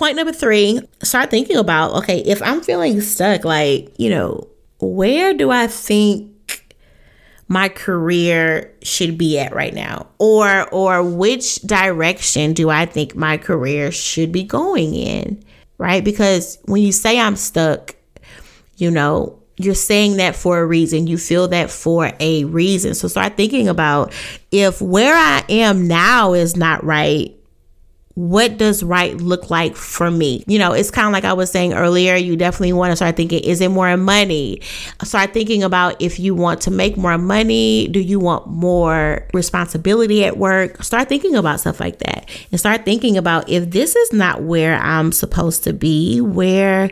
Point 0.00 0.16
number 0.16 0.32
three, 0.32 0.80
start 1.02 1.28
thinking 1.28 1.58
about 1.58 1.92
okay, 1.92 2.20
if 2.20 2.40
I'm 2.40 2.62
feeling 2.62 3.02
stuck, 3.02 3.44
like, 3.44 3.92
you 3.98 4.08
know, 4.08 4.48
where 4.78 5.34
do 5.34 5.50
I 5.50 5.66
think 5.66 6.76
my 7.48 7.68
career 7.68 8.72
should 8.82 9.18
be 9.18 9.38
at 9.38 9.54
right 9.54 9.74
now 9.74 10.06
or 10.18 10.66
or 10.72 11.02
which 11.02 11.56
direction 11.62 12.52
do 12.52 12.70
i 12.70 12.86
think 12.86 13.16
my 13.16 13.36
career 13.36 13.90
should 13.90 14.30
be 14.30 14.44
going 14.44 14.94
in 14.94 15.42
right 15.76 16.04
because 16.04 16.58
when 16.66 16.80
you 16.80 16.92
say 16.92 17.18
i'm 17.18 17.34
stuck 17.34 17.96
you 18.76 18.88
know 18.88 19.36
you're 19.56 19.74
saying 19.74 20.16
that 20.16 20.34
for 20.34 20.58
a 20.58 20.66
reason. 20.66 21.06
You 21.06 21.18
feel 21.18 21.48
that 21.48 21.70
for 21.70 22.12
a 22.18 22.44
reason. 22.44 22.94
So 22.94 23.08
start 23.08 23.36
thinking 23.36 23.68
about 23.68 24.14
if 24.50 24.80
where 24.80 25.14
I 25.14 25.44
am 25.50 25.86
now 25.86 26.32
is 26.32 26.56
not 26.56 26.82
right, 26.82 27.36
what 28.14 28.58
does 28.58 28.82
right 28.82 29.16
look 29.16 29.50
like 29.50 29.76
for 29.76 30.10
me? 30.10 30.42
You 30.46 30.58
know, 30.58 30.72
it's 30.72 30.90
kind 30.90 31.06
of 31.06 31.12
like 31.12 31.24
I 31.24 31.32
was 31.32 31.50
saying 31.50 31.74
earlier, 31.74 32.16
you 32.16 32.36
definitely 32.36 32.72
want 32.72 32.90
to 32.90 32.96
start 32.96 33.16
thinking, 33.16 33.42
is 33.44 33.60
it 33.60 33.68
more 33.70 33.96
money? 33.96 34.60
Start 35.04 35.32
thinking 35.32 35.62
about 35.62 36.00
if 36.02 36.18
you 36.18 36.34
want 36.34 36.60
to 36.62 36.70
make 36.70 36.96
more 36.96 37.16
money, 37.18 37.86
do 37.88 38.00
you 38.00 38.18
want 38.18 38.48
more 38.48 39.26
responsibility 39.32 40.24
at 40.24 40.36
work? 40.36 40.82
Start 40.82 41.08
thinking 41.08 41.36
about 41.36 41.60
stuff 41.60 41.78
like 41.78 41.98
that 42.00 42.28
and 42.50 42.58
start 42.58 42.84
thinking 42.84 43.16
about 43.16 43.48
if 43.48 43.70
this 43.70 43.94
is 43.94 44.12
not 44.12 44.42
where 44.42 44.76
I'm 44.76 45.12
supposed 45.12 45.62
to 45.64 45.72
be, 45.72 46.20
where 46.20 46.90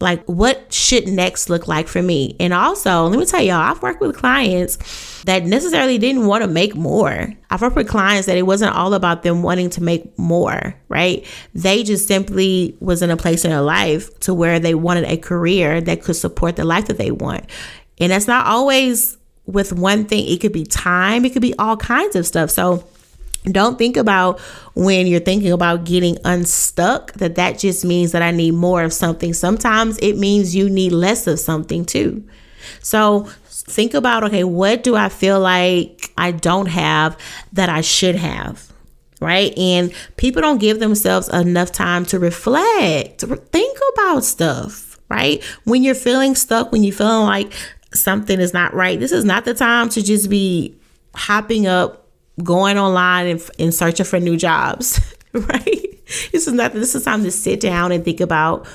like, 0.00 0.24
what 0.26 0.72
should 0.72 1.08
next 1.08 1.48
look 1.48 1.66
like 1.66 1.88
for 1.88 2.02
me? 2.02 2.36
And 2.38 2.52
also, 2.52 3.06
let 3.06 3.18
me 3.18 3.24
tell 3.24 3.42
y'all, 3.42 3.56
I've 3.56 3.82
worked 3.82 4.00
with 4.00 4.16
clients 4.16 5.22
that 5.24 5.44
necessarily 5.44 5.98
didn't 5.98 6.26
want 6.26 6.42
to 6.42 6.48
make 6.48 6.74
more. 6.74 7.32
I've 7.50 7.62
worked 7.62 7.76
with 7.76 7.88
clients 7.88 8.26
that 8.26 8.36
it 8.36 8.42
wasn't 8.42 8.74
all 8.74 8.94
about 8.94 9.22
them 9.22 9.42
wanting 9.42 9.70
to 9.70 9.82
make 9.82 10.18
more, 10.18 10.74
right? 10.88 11.24
They 11.54 11.82
just 11.82 12.06
simply 12.06 12.76
was 12.80 13.02
in 13.02 13.10
a 13.10 13.16
place 13.16 13.44
in 13.44 13.50
their 13.50 13.62
life 13.62 14.18
to 14.20 14.34
where 14.34 14.58
they 14.58 14.74
wanted 14.74 15.04
a 15.04 15.16
career 15.16 15.80
that 15.80 16.02
could 16.02 16.16
support 16.16 16.56
the 16.56 16.64
life 16.64 16.86
that 16.86 16.98
they 16.98 17.10
want. 17.10 17.46
And 17.98 18.12
that's 18.12 18.26
not 18.26 18.46
always 18.46 19.16
with 19.46 19.72
one 19.72 20.04
thing. 20.04 20.26
It 20.28 20.40
could 20.40 20.52
be 20.52 20.64
time, 20.64 21.24
it 21.24 21.32
could 21.32 21.42
be 21.42 21.54
all 21.58 21.76
kinds 21.76 22.16
of 22.16 22.26
stuff. 22.26 22.50
So, 22.50 22.84
don't 23.52 23.78
think 23.78 23.96
about 23.96 24.40
when 24.74 25.06
you're 25.06 25.20
thinking 25.20 25.52
about 25.52 25.84
getting 25.84 26.18
unstuck 26.24 27.12
that 27.14 27.36
that 27.36 27.58
just 27.58 27.84
means 27.84 28.12
that 28.12 28.22
I 28.22 28.30
need 28.30 28.52
more 28.52 28.82
of 28.82 28.92
something. 28.92 29.32
Sometimes 29.32 29.98
it 29.98 30.16
means 30.16 30.54
you 30.54 30.68
need 30.68 30.92
less 30.92 31.26
of 31.26 31.38
something 31.38 31.84
too. 31.84 32.24
So 32.80 33.28
think 33.48 33.94
about 33.94 34.24
okay, 34.24 34.44
what 34.44 34.82
do 34.82 34.96
I 34.96 35.08
feel 35.08 35.40
like 35.40 36.10
I 36.18 36.32
don't 36.32 36.66
have 36.66 37.16
that 37.52 37.68
I 37.68 37.80
should 37.80 38.16
have? 38.16 38.72
Right? 39.20 39.56
And 39.56 39.94
people 40.16 40.42
don't 40.42 40.58
give 40.58 40.78
themselves 40.78 41.28
enough 41.30 41.72
time 41.72 42.04
to 42.06 42.18
reflect, 42.18 43.22
think 43.22 43.78
about 43.94 44.24
stuff, 44.24 44.98
right? 45.08 45.42
When 45.64 45.82
you're 45.82 45.94
feeling 45.94 46.34
stuck, 46.34 46.70
when 46.70 46.84
you're 46.84 46.92
feeling 46.92 47.24
like 47.24 47.52
something 47.94 48.38
is 48.38 48.52
not 48.52 48.74
right, 48.74 49.00
this 49.00 49.12
is 49.12 49.24
not 49.24 49.46
the 49.46 49.54
time 49.54 49.88
to 49.90 50.02
just 50.02 50.28
be 50.28 50.76
hopping 51.14 51.66
up 51.66 52.05
going 52.42 52.78
online 52.78 53.26
and, 53.26 53.50
and 53.58 53.74
searching 53.74 54.06
for 54.06 54.20
new 54.20 54.36
jobs, 54.36 55.00
right? 55.32 55.98
This 56.32 56.46
is 56.46 56.52
not 56.52 56.72
this 56.72 56.94
is 56.94 57.04
time 57.04 57.24
to 57.24 57.30
sit 57.30 57.60
down 57.60 57.92
and 57.92 58.04
think 58.04 58.20
about 58.20 58.66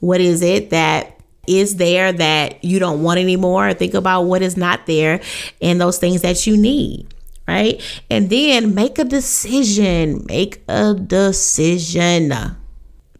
what 0.00 0.20
is 0.20 0.42
it 0.42 0.70
that 0.70 1.20
is 1.46 1.76
there 1.76 2.12
that 2.12 2.62
you 2.62 2.78
don't 2.78 3.02
want 3.02 3.18
anymore. 3.18 3.72
Think 3.74 3.94
about 3.94 4.22
what 4.22 4.42
is 4.42 4.56
not 4.56 4.86
there 4.86 5.20
and 5.60 5.80
those 5.80 5.98
things 5.98 6.22
that 6.22 6.46
you 6.46 6.56
need, 6.56 7.12
right? 7.46 7.82
And 8.10 8.30
then 8.30 8.74
make 8.74 8.98
a 8.98 9.04
decision. 9.04 10.24
Make 10.28 10.62
a 10.68 10.94
decision. 10.94 12.32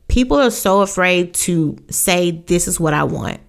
People 0.09 0.39
are 0.39 0.51
so 0.51 0.83
afraid 0.83 1.35
to 1.35 1.77
say, 1.91 2.31
This 2.31 2.69
is 2.69 2.79
what 2.79 2.95
I 2.95 3.05
want 3.05 3.41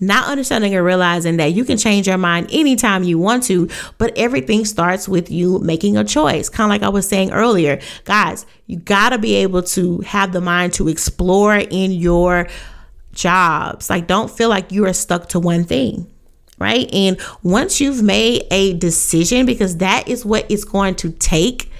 not 0.00 0.28
understanding 0.28 0.74
and 0.74 0.84
realizing 0.84 1.36
that 1.36 1.52
you 1.52 1.64
can 1.64 1.78
change 1.78 2.06
your 2.06 2.18
mind 2.18 2.48
anytime 2.52 3.04
you 3.04 3.18
want 3.18 3.44
to, 3.44 3.68
but 3.98 4.16
everything 4.16 4.64
starts 4.64 5.08
with 5.08 5.30
you 5.30 5.58
making 5.60 5.96
a 5.96 6.04
choice. 6.04 6.48
Kind 6.48 6.66
of 6.66 6.70
like 6.70 6.82
I 6.82 6.88
was 6.88 7.08
saying 7.08 7.32
earlier, 7.32 7.80
guys, 8.04 8.46
you 8.66 8.78
got 8.78 9.10
to 9.10 9.18
be 9.18 9.34
able 9.36 9.62
to 9.62 10.00
have 10.00 10.32
the 10.32 10.40
mind 10.40 10.72
to 10.74 10.88
explore 10.88 11.56
in 11.56 11.92
your 11.92 12.48
jobs. 13.12 13.88
Like, 13.88 14.06
don't 14.06 14.30
feel 14.30 14.48
like 14.48 14.72
you 14.72 14.84
are 14.86 14.92
stuck 14.92 15.28
to 15.30 15.40
one 15.40 15.64
thing. 15.64 16.10
Right. 16.56 16.88
And 16.94 17.20
once 17.42 17.80
you've 17.80 18.02
made 18.02 18.44
a 18.52 18.74
decision, 18.74 19.44
because 19.44 19.78
that 19.78 20.08
is 20.08 20.24
what 20.24 20.46
it's 20.48 20.62
going 20.62 20.94
to 20.96 21.10
take 21.10 21.70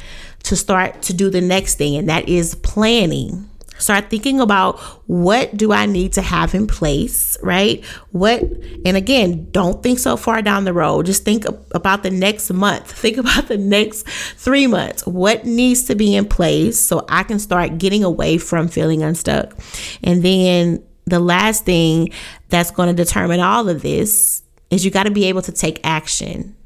to 0.42 0.56
start 0.56 1.00
to 1.02 1.14
do 1.14 1.30
the 1.30 1.40
next 1.40 1.76
thing, 1.76 1.94
and 1.94 2.08
that 2.08 2.28
is 2.28 2.56
planning 2.56 3.48
Start 3.78 4.08
thinking 4.08 4.40
about 4.40 4.78
what 5.08 5.56
do 5.56 5.72
I 5.72 5.86
need 5.86 6.12
to 6.14 6.22
have 6.22 6.54
in 6.54 6.66
place, 6.66 7.36
right? 7.42 7.84
What, 8.12 8.40
and 8.84 8.96
again, 8.96 9.50
don't 9.50 9.82
think 9.82 9.98
so 9.98 10.16
far 10.16 10.42
down 10.42 10.64
the 10.64 10.72
road. 10.72 11.06
Just 11.06 11.24
think 11.24 11.44
about 11.72 12.02
the 12.02 12.10
next 12.10 12.50
month. 12.52 12.92
Think 13.04 13.18
about 13.18 13.48
the 13.48 13.58
next 13.58 14.06
three 14.08 14.66
months. 14.66 15.06
What 15.06 15.44
needs 15.44 15.84
to 15.84 15.94
be 15.94 16.14
in 16.14 16.26
place 16.26 16.80
so 16.80 17.04
I 17.08 17.22
can 17.22 17.38
start 17.38 17.76
getting 17.76 18.02
away 18.02 18.38
from 18.38 18.68
feeling 18.68 19.02
unstuck? 19.02 19.54
And 20.02 20.22
then 20.22 20.82
the 21.04 21.20
last 21.20 21.66
thing 21.66 22.10
that's 22.48 22.70
going 22.70 22.94
to 22.94 22.94
determine 22.94 23.40
all 23.40 23.68
of 23.68 23.82
this 23.82 24.42
is 24.70 24.84
you 24.84 24.90
got 24.90 25.04
to 25.04 25.10
be 25.10 25.26
able 25.26 25.42
to 25.42 25.52
take 25.52 25.80
action 25.84 26.56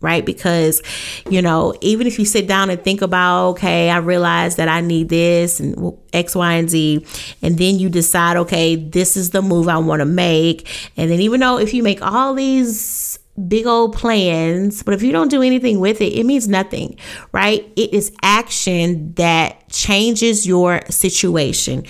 right? 0.00 0.24
Because, 0.24 0.82
you 1.28 1.42
know, 1.42 1.74
even 1.80 2.06
if 2.06 2.18
you 2.18 2.24
sit 2.24 2.46
down 2.46 2.70
and 2.70 2.82
think 2.82 3.02
about, 3.02 3.50
okay, 3.50 3.90
I 3.90 3.98
realize 3.98 4.56
that 4.56 4.68
I 4.68 4.80
need 4.80 5.08
this 5.08 5.60
and 5.60 5.96
X, 6.12 6.34
Y, 6.34 6.52
and 6.54 6.70
Z, 6.70 7.06
and 7.42 7.58
then 7.58 7.78
you 7.78 7.88
decide, 7.88 8.36
okay, 8.38 8.76
this 8.76 9.16
is 9.16 9.30
the 9.30 9.42
move 9.42 9.68
I 9.68 9.78
want 9.78 10.00
to 10.00 10.06
make. 10.06 10.68
And 10.96 11.10
then 11.10 11.20
even 11.20 11.40
though 11.40 11.58
if 11.58 11.74
you 11.74 11.82
make 11.82 12.02
all 12.02 12.34
these 12.34 13.18
big 13.48 13.66
old 13.66 13.94
plans, 13.94 14.82
but 14.82 14.94
if 14.94 15.02
you 15.02 15.12
don't 15.12 15.28
do 15.28 15.42
anything 15.42 15.80
with 15.80 16.00
it, 16.00 16.12
it 16.12 16.24
means 16.24 16.48
nothing, 16.48 16.98
right? 17.32 17.70
It 17.76 17.94
is 17.94 18.12
action 18.22 19.14
that 19.14 19.68
changes 19.70 20.46
your 20.46 20.82
situation. 20.88 21.84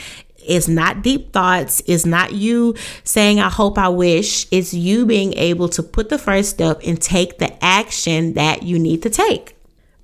It's 0.51 0.69
not 0.69 1.03
deep 1.03 1.33
thoughts. 1.33 1.81
It's 1.87 2.05
not 2.05 2.33
you 2.33 2.75
saying, 3.05 3.41
I 3.41 3.49
hope, 3.49 3.79
I 3.79 3.89
wish. 3.89 4.47
It's 4.51 4.75
you 4.75 5.07
being 5.07 5.33
able 5.35 5.69
to 5.71 5.83
put 5.83 6.09
the 6.09 6.19
first 6.19 6.51
step 6.51 6.81
and 6.85 7.01
take 7.01 7.39
the 7.39 7.65
action 7.65 8.35
that 8.35 8.65
you 8.65 8.79
need 8.79 9.03
to 9.05 9.11
take. 9.11 9.57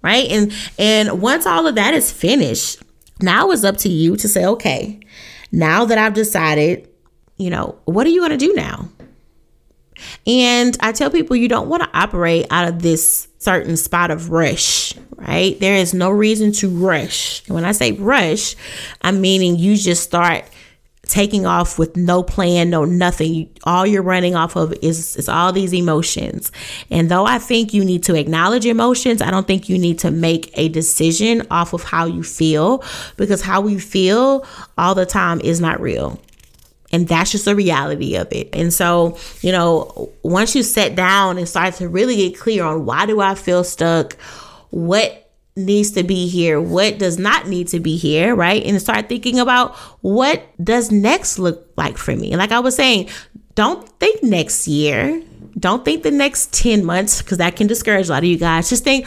Right. 0.02 0.30
And 0.30 0.52
and 0.78 1.20
once 1.20 1.46
all 1.46 1.66
of 1.66 1.74
that 1.74 1.92
is 1.92 2.12
finished, 2.12 2.80
now 3.20 3.50
it's 3.50 3.64
up 3.64 3.76
to 3.78 3.88
you 3.88 4.14
to 4.16 4.28
say, 4.28 4.44
okay, 4.44 5.00
now 5.50 5.84
that 5.84 5.98
I've 5.98 6.14
decided, 6.14 6.88
you 7.38 7.50
know, 7.50 7.76
what 7.86 8.06
are 8.06 8.10
you 8.10 8.20
going 8.20 8.30
to 8.30 8.36
do 8.36 8.54
now? 8.54 8.88
And 10.26 10.76
I 10.80 10.92
tell 10.92 11.10
people 11.10 11.36
you 11.36 11.48
don't 11.48 11.68
want 11.68 11.82
to 11.82 11.90
operate 11.98 12.46
out 12.50 12.68
of 12.68 12.82
this 12.82 13.28
certain 13.38 13.76
spot 13.76 14.10
of 14.10 14.30
rush, 14.30 14.94
right? 15.16 15.58
There 15.60 15.76
is 15.76 15.94
no 15.94 16.10
reason 16.10 16.52
to 16.52 16.68
rush. 16.68 17.46
And 17.46 17.54
when 17.54 17.64
I 17.64 17.72
say 17.72 17.92
rush, 17.92 18.56
I'm 19.02 19.20
meaning 19.20 19.56
you 19.56 19.76
just 19.76 20.02
start 20.02 20.44
taking 21.06 21.46
off 21.46 21.78
with 21.78 21.96
no 21.96 22.22
plan, 22.22 22.70
no 22.70 22.84
nothing. 22.84 23.48
All 23.64 23.86
you're 23.86 24.02
running 24.02 24.34
off 24.34 24.56
of 24.56 24.72
is, 24.82 25.16
is 25.16 25.28
all 25.28 25.52
these 25.52 25.72
emotions. 25.72 26.50
And 26.90 27.08
though 27.08 27.24
I 27.24 27.38
think 27.38 27.72
you 27.72 27.84
need 27.84 28.02
to 28.04 28.14
acknowledge 28.14 28.66
emotions, 28.66 29.22
I 29.22 29.30
don't 29.30 29.46
think 29.46 29.68
you 29.68 29.78
need 29.78 29.98
to 30.00 30.10
make 30.10 30.50
a 30.54 30.68
decision 30.68 31.46
off 31.50 31.72
of 31.72 31.84
how 31.84 32.06
you 32.06 32.22
feel 32.22 32.82
because 33.16 33.42
how 33.42 33.60
we 33.60 33.78
feel 33.78 34.44
all 34.76 34.94
the 34.94 35.06
time 35.06 35.40
is 35.40 35.60
not 35.60 35.80
real. 35.80 36.20
And 36.96 37.06
that's 37.06 37.30
just 37.30 37.44
the 37.44 37.54
reality 37.54 38.16
of 38.16 38.32
it. 38.32 38.48
And 38.54 38.72
so, 38.72 39.18
you 39.42 39.52
know, 39.52 40.10
once 40.22 40.56
you 40.56 40.62
sit 40.62 40.94
down 40.94 41.36
and 41.36 41.46
start 41.46 41.74
to 41.74 41.90
really 41.90 42.16
get 42.16 42.38
clear 42.38 42.64
on 42.64 42.86
why 42.86 43.04
do 43.04 43.20
I 43.20 43.34
feel 43.34 43.64
stuck, 43.64 44.14
what 44.70 45.30
needs 45.56 45.90
to 45.90 46.02
be 46.02 46.26
here, 46.26 46.58
what 46.58 46.98
does 46.98 47.18
not 47.18 47.48
need 47.48 47.68
to 47.68 47.80
be 47.80 47.98
here, 47.98 48.34
right? 48.34 48.64
And 48.64 48.80
start 48.80 49.10
thinking 49.10 49.38
about 49.38 49.74
what 50.00 50.42
does 50.64 50.90
next 50.90 51.38
look 51.38 51.70
like 51.76 51.98
for 51.98 52.16
me. 52.16 52.34
Like 52.34 52.50
I 52.50 52.60
was 52.60 52.74
saying, 52.74 53.10
don't 53.54 53.86
think 54.00 54.22
next 54.22 54.66
year. 54.66 55.22
Don't 55.58 55.84
think 55.84 56.02
the 56.02 56.10
next 56.10 56.54
10 56.54 56.82
months 56.82 57.20
because 57.20 57.36
that 57.36 57.56
can 57.56 57.66
discourage 57.66 58.08
a 58.08 58.12
lot 58.12 58.22
of 58.22 58.24
you 58.24 58.38
guys. 58.38 58.70
Just 58.70 58.84
think 58.84 59.06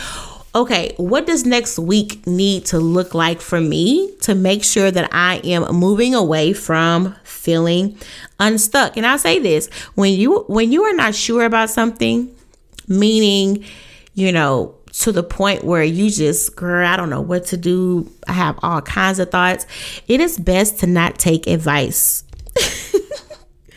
okay, 0.55 0.93
what 0.97 1.25
does 1.25 1.45
next 1.45 1.77
week 1.77 2.25
need 2.25 2.65
to 2.65 2.79
look 2.79 3.13
like 3.13 3.41
for 3.41 3.61
me 3.61 4.15
to 4.21 4.35
make 4.35 4.63
sure 4.63 4.91
that 4.91 5.09
I 5.13 5.37
am 5.43 5.75
moving 5.75 6.15
away 6.15 6.53
from 6.53 7.15
feeling 7.23 7.97
unstuck? 8.39 8.97
And 8.97 9.05
I'll 9.05 9.19
say 9.19 9.39
this, 9.39 9.67
when 9.95 10.13
you 10.13 10.41
when 10.47 10.71
you 10.71 10.83
are 10.83 10.93
not 10.93 11.15
sure 11.15 11.45
about 11.45 11.69
something, 11.69 12.35
meaning, 12.87 13.63
you 14.15 14.31
know, 14.31 14.75
to 14.91 15.11
the 15.11 15.23
point 15.23 15.63
where 15.63 15.83
you 15.83 16.09
just, 16.09 16.55
girl, 16.55 16.85
I 16.85 16.97
don't 16.97 17.09
know 17.09 17.21
what 17.21 17.45
to 17.47 17.57
do. 17.57 18.11
I 18.27 18.33
have 18.33 18.59
all 18.63 18.81
kinds 18.81 19.19
of 19.19 19.31
thoughts. 19.31 19.65
It 20.07 20.19
is 20.19 20.37
best 20.37 20.79
to 20.79 20.87
not 20.87 21.19
take 21.19 21.47
advice. 21.47 22.23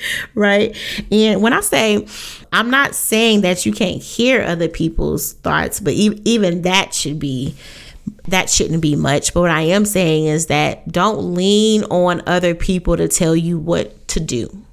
right? 0.35 0.77
And 1.11 1.43
when 1.43 1.53
I 1.53 1.61
say, 1.61 2.07
I'm 2.53 2.71
not 2.71 2.95
saying 2.95 3.43
that 3.43 3.65
you 3.67 3.73
can't 3.73 4.03
hear 4.03 4.43
other 4.43 4.69
people's 4.69 5.35
thoughts, 5.35 5.81
but 5.81 5.95
e- 5.95 6.21
even 6.25 6.63
that 6.63 6.95
should 6.95 7.19
be 7.19 7.55
that 8.29 8.51
shouldn't 8.51 8.83
be 8.83 8.97
much. 8.97 9.35
But 9.35 9.41
what 9.41 9.51
I 9.51 9.63
am 9.63 9.85
saying 9.85 10.27
is 10.27 10.47
that 10.47 10.91
don't 10.91 11.35
lean 11.35 11.85
on 11.85 12.23
other 12.27 12.55
people 12.55 12.97
to 12.97 13.09
tell 13.09 13.35
you 13.35 13.59
what 13.59 14.09
to 14.09 14.21
do. 14.21 14.65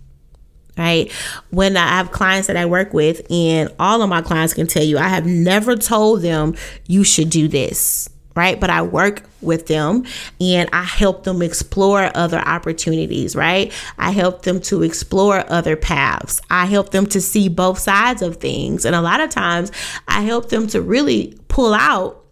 Right. 0.78 1.12
When 1.50 1.76
I 1.76 1.88
have 1.88 2.12
clients 2.12 2.48
that 2.48 2.56
I 2.56 2.66
work 2.66 2.94
with, 2.94 3.30
and 3.30 3.70
all 3.80 4.02
of 4.02 4.10
my 4.10 4.22
clients 4.22 4.54
can 4.54 4.66
tell 4.66 4.84
you, 4.84 4.98
I 4.98 5.10
have 5.10 5.26
never 5.26 5.76
told 5.76 6.22
them 6.22 6.56
you 6.88 7.04
should 7.04 7.30
do 7.30 7.50
this 7.50 8.08
right? 8.36 8.60
But 8.60 8.70
I 8.70 8.82
work 8.82 9.24
with 9.42 9.68
them 9.68 10.06
and 10.40 10.70
I 10.72 10.84
help 10.84 11.24
them 11.24 11.42
explore 11.42 12.12
other 12.16 12.40
opportunities, 12.40 13.36
right? 13.36 13.74
I 13.98 14.12
help 14.12 14.44
them 14.44 14.62
to 14.62 14.84
explore 14.84 15.44
other 15.52 15.76
paths. 15.76 16.42
I 16.50 16.66
help 16.66 16.92
them 16.92 17.06
to 17.08 17.22
see 17.22 17.50
both 17.50 17.80
sides 17.80 18.22
of 18.22 18.38
things. 18.38 18.86
And 18.86 18.96
a 18.96 19.02
lot 19.02 19.20
of 19.20 19.30
times 19.30 19.72
I 20.08 20.22
help 20.22 20.50
them 20.50 20.68
to 20.68 20.82
really 20.82 21.38
pull 21.48 21.74
out 21.74 22.24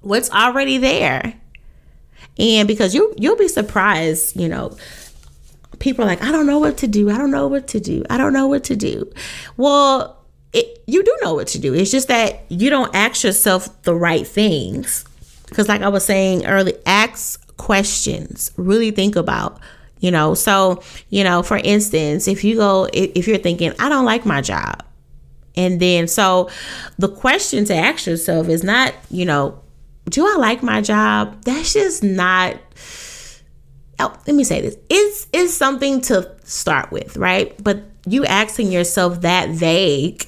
what's 0.00 0.30
already 0.30 0.78
there. 0.78 1.34
And 2.38 2.68
because 2.68 2.94
you 2.94 3.14
you'll 3.16 3.36
be 3.36 3.48
surprised, 3.48 4.38
you 4.38 4.48
know, 4.48 4.76
people 5.78 6.04
are 6.04 6.08
like, 6.08 6.22
I 6.22 6.32
don't 6.32 6.46
know 6.46 6.58
what 6.58 6.78
to 6.78 6.86
do. 6.86 7.10
I 7.10 7.18
don't 7.18 7.30
know 7.30 7.48
what 7.48 7.68
to 7.68 7.80
do. 7.80 8.04
I 8.10 8.18
don't 8.18 8.32
know 8.32 8.46
what 8.46 8.64
to 8.64 8.76
do. 8.76 9.10
Well, 9.56 10.24
it, 10.52 10.82
you 10.86 11.02
do 11.02 11.16
know 11.22 11.34
what 11.34 11.48
to 11.48 11.58
do. 11.58 11.74
It's 11.74 11.90
just 11.90 12.08
that 12.08 12.44
you 12.48 12.70
don't 12.70 12.94
ask 12.94 13.24
yourself 13.24 13.82
the 13.82 13.94
right 13.94 14.26
things. 14.26 15.04
Because, 15.46 15.68
like 15.68 15.82
I 15.82 15.88
was 15.88 16.04
saying 16.04 16.46
early, 16.46 16.74
ask 16.86 17.56
questions. 17.56 18.52
Really 18.56 18.90
think 18.90 19.16
about, 19.16 19.60
you 20.00 20.10
know. 20.10 20.34
So, 20.34 20.82
you 21.08 21.24
know, 21.24 21.42
for 21.42 21.56
instance, 21.56 22.28
if 22.28 22.44
you 22.44 22.56
go, 22.56 22.88
if, 22.92 23.12
if 23.14 23.28
you're 23.28 23.38
thinking, 23.38 23.72
I 23.78 23.88
don't 23.88 24.04
like 24.04 24.26
my 24.26 24.40
job, 24.40 24.82
and 25.56 25.80
then 25.80 26.06
so 26.06 26.50
the 26.98 27.08
question 27.08 27.64
to 27.66 27.74
ask 27.74 28.06
yourself 28.06 28.48
is 28.48 28.62
not, 28.62 28.94
you 29.10 29.24
know, 29.24 29.60
do 30.08 30.26
I 30.26 30.36
like 30.36 30.62
my 30.62 30.80
job? 30.80 31.42
That's 31.44 31.72
just 31.72 32.02
not. 32.02 32.56
Oh, 33.98 34.14
let 34.26 34.36
me 34.36 34.44
say 34.44 34.60
this. 34.60 34.76
It's 34.90 35.26
it's 35.32 35.54
something 35.54 36.00
to 36.02 36.30
start 36.44 36.92
with, 36.92 37.16
right? 37.16 37.54
But 37.62 37.82
you 38.06 38.24
asking 38.26 38.70
yourself 38.70 39.22
that 39.22 39.48
vague 39.48 40.26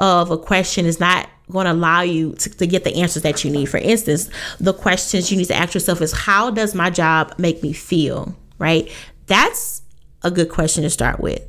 of 0.00 0.30
a 0.30 0.38
question 0.38 0.86
is 0.86 1.00
not 1.00 1.28
going 1.50 1.66
to 1.66 1.72
allow 1.72 2.02
you 2.02 2.34
to, 2.34 2.50
to, 2.50 2.66
get 2.66 2.84
the 2.84 3.00
answers 3.00 3.22
that 3.22 3.44
you 3.44 3.50
need. 3.50 3.66
For 3.66 3.78
instance, 3.78 4.28
the 4.60 4.74
questions 4.74 5.30
you 5.30 5.38
need 5.38 5.46
to 5.46 5.56
ask 5.56 5.74
yourself 5.74 6.02
is 6.02 6.12
how 6.12 6.50
does 6.50 6.74
my 6.74 6.90
job 6.90 7.34
make 7.38 7.62
me 7.62 7.72
feel? 7.72 8.36
Right? 8.58 8.92
That's 9.26 9.82
a 10.22 10.30
good 10.30 10.50
question 10.50 10.82
to 10.82 10.90
start 10.90 11.20
with, 11.20 11.40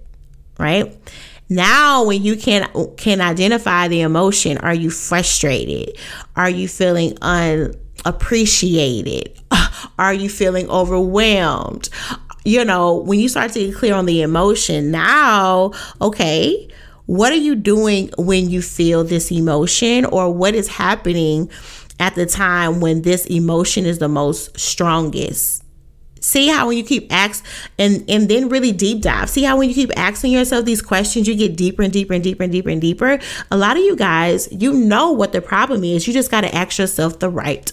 right? 0.57 0.95
Now 1.49 2.05
when 2.05 2.23
you 2.23 2.37
can 2.37 2.69
can 2.95 3.19
identify 3.21 3.87
the 3.87 4.01
emotion, 4.01 4.59
are 4.59 4.73
you 4.73 4.91
frustrated? 4.91 5.97
Are 6.35 6.49
you 6.49 6.67
feeling 6.67 7.17
unappreciated? 7.21 9.39
Are 9.97 10.13
you 10.13 10.29
feeling 10.29 10.69
overwhelmed? 10.69 11.89
You 12.45 12.63
know, 12.63 12.93
when 12.95 13.19
you 13.19 13.27
start 13.27 13.51
to 13.53 13.65
get 13.65 13.73
clear 13.75 13.95
on 13.95 14.05
the 14.05 14.21
emotion, 14.21 14.91
now, 14.91 15.71
okay, 16.01 16.69
what 17.09 17.31
are 17.31 17.37
you 17.37 17.55
doing 17.55 18.11
when 18.19 18.51
you 18.51 18.61
feel 18.61 19.03
this 19.03 19.31
emotion, 19.31 20.05
or 20.05 20.31
what 20.31 20.53
is 20.53 20.67
happening 20.67 21.49
at 21.99 22.13
the 22.13 22.27
time 22.27 22.81
when 22.81 23.01
this 23.01 23.25
emotion 23.25 23.87
is 23.87 23.97
the 23.97 24.07
most 24.07 24.59
strongest? 24.59 25.63
See 26.19 26.49
how 26.49 26.67
when 26.67 26.77
you 26.77 26.83
keep 26.83 27.11
ask 27.11 27.43
and 27.79 28.07
and 28.07 28.29
then 28.29 28.47
really 28.47 28.71
deep 28.71 29.01
dive. 29.01 29.27
See 29.27 29.41
how 29.41 29.57
when 29.57 29.69
you 29.69 29.73
keep 29.73 29.89
asking 29.97 30.33
yourself 30.33 30.65
these 30.65 30.83
questions, 30.83 31.27
you 31.27 31.33
get 31.33 31.57
deeper 31.57 31.81
and 31.81 31.91
deeper 31.91 32.13
and 32.13 32.23
deeper 32.23 32.43
and 32.43 32.51
deeper 32.51 32.69
and 32.69 32.79
deeper. 32.79 33.17
A 33.49 33.57
lot 33.57 33.75
of 33.75 33.81
you 33.81 33.95
guys, 33.95 34.47
you 34.51 34.71
know 34.71 35.11
what 35.11 35.31
the 35.31 35.41
problem 35.41 35.83
is. 35.83 36.05
You 36.05 36.13
just 36.13 36.29
got 36.29 36.41
to 36.41 36.53
ask 36.53 36.77
yourself 36.77 37.17
the 37.17 37.29
right 37.29 37.71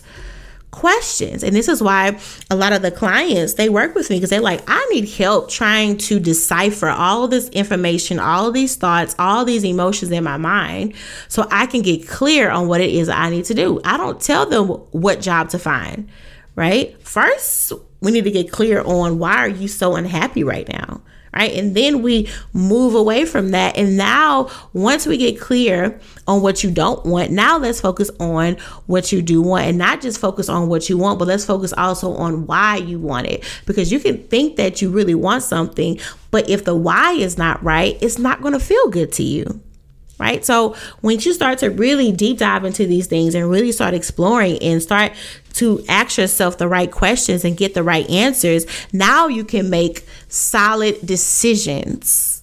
questions. 0.77 1.43
And 1.43 1.57
this 1.57 1.69
is 1.69 1.83
why 1.83 2.19
a 2.51 2.55
lot 2.55 2.75
of 2.75 2.83
the 2.83 2.91
clients 2.91 3.55
they 3.55 3.71
work 3.71 3.95
with 3.95 4.11
me 4.11 4.17
because 4.17 4.29
they're 4.29 4.43
like, 4.43 4.62
I 4.69 4.87
need 4.93 5.09
help 5.09 5.49
trying 5.51 5.97
to 5.97 6.21
decipher 6.21 6.91
all 6.91 7.29
this 7.29 7.49
information, 7.49 8.19
all 8.19 8.53
these 8.53 8.77
thoughts, 8.77 9.17
all 9.19 9.47
these 9.47 9.65
emotions 9.65 10.12
in 10.12 10.23
my 10.23 10.37
mind 10.37 10.95
so 11.29 11.49
I 11.51 11.65
can 11.65 11.81
get 11.81 12.07
clear 12.07 12.51
on 12.51 12.69
what 12.69 12.83
it 12.83 12.91
is 12.91 13.09
I 13.09 13.31
need 13.31 13.47
to 13.47 13.55
do. 13.55 13.81
I 13.85 13.97
don't 13.97 14.21
tell 14.21 14.45
them 14.45 14.69
what 14.69 15.23
job 15.23 15.49
to 15.51 15.59
find, 15.59 16.11
right? 16.57 17.01
First, 17.03 17.73
we 18.03 18.12
need 18.12 18.25
to 18.25 18.31
get 18.31 18.53
clear 18.53 18.83
on 18.83 19.19
why 19.19 19.37
are 19.37 19.49
you 19.49 19.69
so 19.69 19.97
unhappy 19.97 20.45
right 20.45 20.69
now? 20.69 21.01
Right? 21.37 21.53
And 21.53 21.75
then 21.75 22.01
we 22.01 22.29
move 22.55 22.94
away 22.94 23.27
from 23.27 23.51
that. 23.51 23.77
And 23.77 23.96
now, 23.96 24.49
once 24.72 25.07
we 25.07 25.18
get 25.18 25.38
clear 25.38 26.01
on 26.27 26.40
what 26.40 26.64
you 26.64 26.70
don't 26.70 27.05
want, 27.05 27.31
now 27.31 27.59
let's 27.59 27.81
focus 27.81 28.11
on 28.18 28.55
what 28.87 29.12
you 29.12 29.20
do 29.20 29.42
want 29.42 29.66
and 29.66 29.77
not 29.77 30.01
just 30.01 30.18
focus 30.18 30.49
on 30.49 30.68
what 30.68 30.88
you 30.88 30.96
want, 30.96 31.18
but 31.18 31.29
let's 31.29 31.44
focus 31.44 31.75
also 31.75 32.14
on 32.14 32.46
why 32.46 32.77
you 32.77 32.99
want 32.99 33.27
it. 33.27 33.44
Because 33.66 33.92
you 33.92 34.01
can 34.01 34.22
think 34.29 34.57
that 34.57 34.81
you 34.81 34.90
really 34.90 35.14
want 35.14 35.42
something, 35.42 36.01
but 36.31 36.49
if 36.49 36.64
the 36.64 36.75
why 36.75 37.12
is 37.12 37.37
not 37.37 37.62
right, 37.62 37.99
it's 38.01 38.18
not 38.18 38.40
going 38.40 38.55
to 38.55 38.61
feel 38.61 38.88
good 38.88 39.12
to 39.12 39.22
you 39.22 39.61
right? 40.19 40.45
So 40.45 40.75
when 41.01 41.19
you 41.21 41.33
start 41.33 41.59
to 41.59 41.71
really 41.71 42.13
deep 42.13 42.39
dive 42.39 42.65
into 42.65 42.87
these 42.87 43.07
things 43.07 43.35
and 43.35 43.51
really 43.51 43.73
start 43.73 43.95
exploring 43.95 44.59
and 44.63 44.83
start 44.83 45.13
to 45.55 45.85
ask 45.89 46.19
yourself 46.19 46.59
the 46.59 46.69
right 46.69 46.91
questions 46.91 47.45
and 47.45 47.57
get 47.57 47.75
the 47.75 47.83
right 47.83 48.09
answers, 48.09 48.67
now 48.93 49.27
you 49.29 49.45
can 49.45 49.71
make 49.71 50.07
solid 50.29 50.99
decisions. 51.05 52.43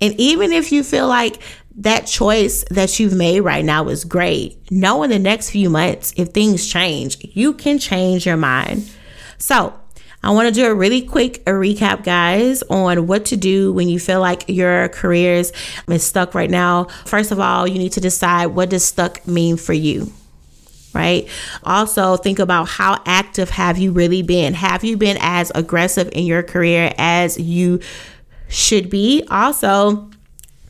And 0.00 0.18
even 0.18 0.52
if 0.52 0.72
you 0.72 0.82
feel 0.82 1.06
like 1.06 1.38
that 1.76 2.06
choice 2.06 2.64
that 2.70 2.98
you've 2.98 3.14
made 3.14 3.40
right 3.40 3.64
now 3.64 3.88
is 3.88 4.04
great, 4.04 4.70
know 4.70 5.02
in 5.02 5.10
the 5.10 5.18
next 5.18 5.50
few 5.50 5.70
months, 5.70 6.12
if 6.16 6.28
things 6.28 6.66
change, 6.66 7.18
you 7.20 7.54
can 7.54 7.78
change 7.78 8.26
your 8.26 8.36
mind. 8.36 8.90
So, 9.38 9.74
I 10.22 10.30
want 10.30 10.48
to 10.48 10.54
do 10.54 10.66
a 10.66 10.74
really 10.74 11.02
quick 11.02 11.44
recap, 11.44 12.04
guys, 12.04 12.62
on 12.64 13.06
what 13.06 13.24
to 13.26 13.36
do 13.36 13.72
when 13.72 13.88
you 13.88 13.98
feel 13.98 14.20
like 14.20 14.44
your 14.48 14.88
careers 14.90 15.52
is 15.88 16.04
stuck 16.04 16.34
right 16.34 16.50
now. 16.50 16.84
First 17.06 17.32
of 17.32 17.40
all, 17.40 17.66
you 17.66 17.78
need 17.78 17.92
to 17.92 18.00
decide 18.00 18.46
what 18.46 18.70
does 18.70 18.84
stuck 18.84 19.26
mean 19.26 19.56
for 19.56 19.72
you 19.72 20.12
right? 20.94 21.26
Also, 21.64 22.16
think 22.18 22.38
about 22.38 22.68
how 22.68 23.02
active 23.06 23.48
have 23.48 23.78
you 23.78 23.92
really 23.92 24.22
been? 24.22 24.54
Have 24.54 24.84
you 24.84 24.98
been 24.98 25.16
as 25.20 25.50
aggressive 25.54 26.10
in 26.12 26.24
your 26.24 26.42
career 26.42 26.92
as 26.98 27.38
you 27.38 27.80
should 28.48 28.90
be? 28.90 29.24
Also, 29.30 30.10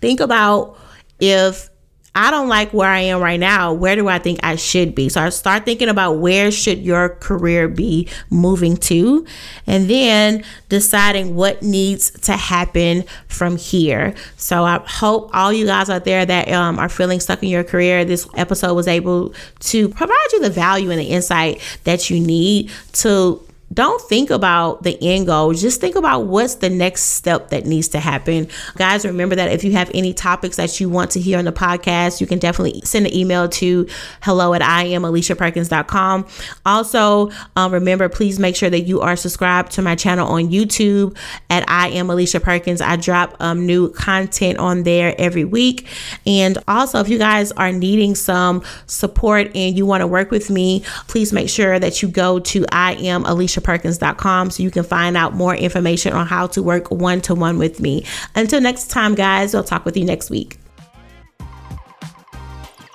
think 0.00 0.20
about 0.20 0.78
if 1.18 1.70
I 2.14 2.30
don't 2.30 2.48
like 2.48 2.74
where 2.74 2.88
I 2.88 3.00
am 3.00 3.20
right 3.20 3.40
now. 3.40 3.72
Where 3.72 3.96
do 3.96 4.06
I 4.06 4.18
think 4.18 4.40
I 4.42 4.56
should 4.56 4.94
be? 4.94 5.08
So 5.08 5.22
I 5.22 5.30
start 5.30 5.64
thinking 5.64 5.88
about 5.88 6.18
where 6.18 6.50
should 6.50 6.80
your 6.80 7.10
career 7.10 7.68
be 7.68 8.08
moving 8.28 8.76
to 8.78 9.24
and 9.66 9.88
then 9.88 10.44
deciding 10.68 11.34
what 11.34 11.62
needs 11.62 12.10
to 12.10 12.32
happen 12.32 13.04
from 13.28 13.56
here. 13.56 14.14
So 14.36 14.64
I 14.64 14.82
hope 14.86 15.30
all 15.32 15.54
you 15.54 15.64
guys 15.64 15.88
out 15.88 16.04
there 16.04 16.26
that 16.26 16.50
um, 16.52 16.78
are 16.78 16.90
feeling 16.90 17.18
stuck 17.18 17.42
in 17.42 17.48
your 17.48 17.64
career, 17.64 18.04
this 18.04 18.28
episode 18.34 18.74
was 18.74 18.88
able 18.88 19.34
to 19.60 19.88
provide 19.88 20.32
you 20.32 20.40
the 20.40 20.50
value 20.50 20.90
and 20.90 21.00
the 21.00 21.04
insight 21.04 21.62
that 21.84 22.10
you 22.10 22.20
need 22.20 22.70
to 22.92 23.42
don't 23.72 24.00
think 24.02 24.30
about 24.30 24.82
the 24.82 24.98
end 25.00 25.26
goal. 25.26 25.52
Just 25.54 25.80
think 25.80 25.96
about 25.96 26.26
what's 26.26 26.56
the 26.56 26.68
next 26.68 27.02
step 27.02 27.50
that 27.50 27.64
needs 27.64 27.88
to 27.88 28.00
happen. 28.00 28.48
Guys, 28.76 29.04
remember 29.04 29.34
that 29.36 29.50
if 29.52 29.64
you 29.64 29.72
have 29.72 29.90
any 29.94 30.12
topics 30.12 30.56
that 30.56 30.80
you 30.80 30.88
want 30.88 31.10
to 31.12 31.20
hear 31.20 31.38
on 31.38 31.44
the 31.44 31.52
podcast, 31.52 32.20
you 32.20 32.26
can 32.26 32.38
definitely 32.38 32.80
send 32.84 33.06
an 33.06 33.14
email 33.14 33.48
to 33.48 33.86
hello 34.22 34.52
at 34.54 34.62
I 34.62 34.84
am 34.84 35.02
AliciaPerkins.com. 35.02 36.26
Also, 36.66 37.30
um, 37.56 37.72
remember, 37.72 38.08
please 38.08 38.38
make 38.38 38.56
sure 38.56 38.70
that 38.70 38.82
you 38.82 39.00
are 39.00 39.16
subscribed 39.16 39.72
to 39.72 39.82
my 39.82 39.94
channel 39.94 40.28
on 40.28 40.48
YouTube 40.48 41.16
at 41.48 41.64
I 41.68 41.88
am 41.88 42.10
Alicia 42.10 42.40
Perkins. 42.40 42.80
I 42.80 42.96
drop 42.96 43.36
um, 43.40 43.64
new 43.66 43.90
content 43.90 44.58
on 44.58 44.82
there 44.82 45.14
every 45.18 45.44
week. 45.44 45.86
And 46.26 46.58
also, 46.68 47.00
if 47.00 47.08
you 47.08 47.18
guys 47.18 47.52
are 47.52 47.72
needing 47.72 48.14
some 48.14 48.62
support 48.86 49.50
and 49.54 49.76
you 49.76 49.86
want 49.86 50.02
to 50.02 50.06
work 50.06 50.30
with 50.30 50.50
me, 50.50 50.84
please 51.08 51.32
make 51.32 51.48
sure 51.48 51.78
that 51.78 52.02
you 52.02 52.08
go 52.08 52.38
to 52.40 52.66
I 52.70 52.94
am 52.94 53.24
Alicia 53.24 53.61
aliciaperkins.com 53.62 54.50
so 54.50 54.62
you 54.62 54.70
can 54.70 54.84
find 54.84 55.16
out 55.16 55.34
more 55.34 55.54
information 55.54 56.12
on 56.12 56.26
how 56.26 56.46
to 56.48 56.62
work 56.62 56.90
one 56.90 57.20
to 57.22 57.34
one 57.34 57.58
with 57.58 57.80
me. 57.80 58.04
Until 58.34 58.60
next 58.60 58.90
time, 58.90 59.14
guys, 59.14 59.54
I'll 59.54 59.64
talk 59.64 59.84
with 59.84 59.96
you 59.96 60.04
next 60.04 60.30
week. 60.30 60.58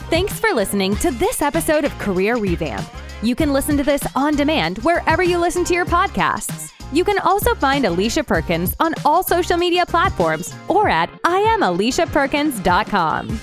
Thanks 0.09 0.39
for 0.39 0.53
listening 0.53 0.95
to 0.97 1.11
this 1.11 1.41
episode 1.41 1.83
of 1.83 1.91
Career 1.99 2.37
Revamp. 2.37 2.87
You 3.21 3.35
can 3.35 3.51
listen 3.51 3.75
to 3.77 3.83
this 3.83 4.03
on 4.15 4.35
demand 4.35 4.77
wherever 4.79 5.23
you 5.23 5.37
listen 5.37 5.65
to 5.65 5.73
your 5.73 5.85
podcasts. 5.85 6.71
You 6.93 7.03
can 7.03 7.19
also 7.19 7.53
find 7.55 7.85
Alicia 7.85 8.23
Perkins 8.23 8.73
on 8.79 8.93
all 9.03 9.23
social 9.23 9.57
media 9.57 9.85
platforms 9.85 10.55
or 10.69 10.87
at 10.87 11.11
IamAliciaPerkins.com. 11.23 13.41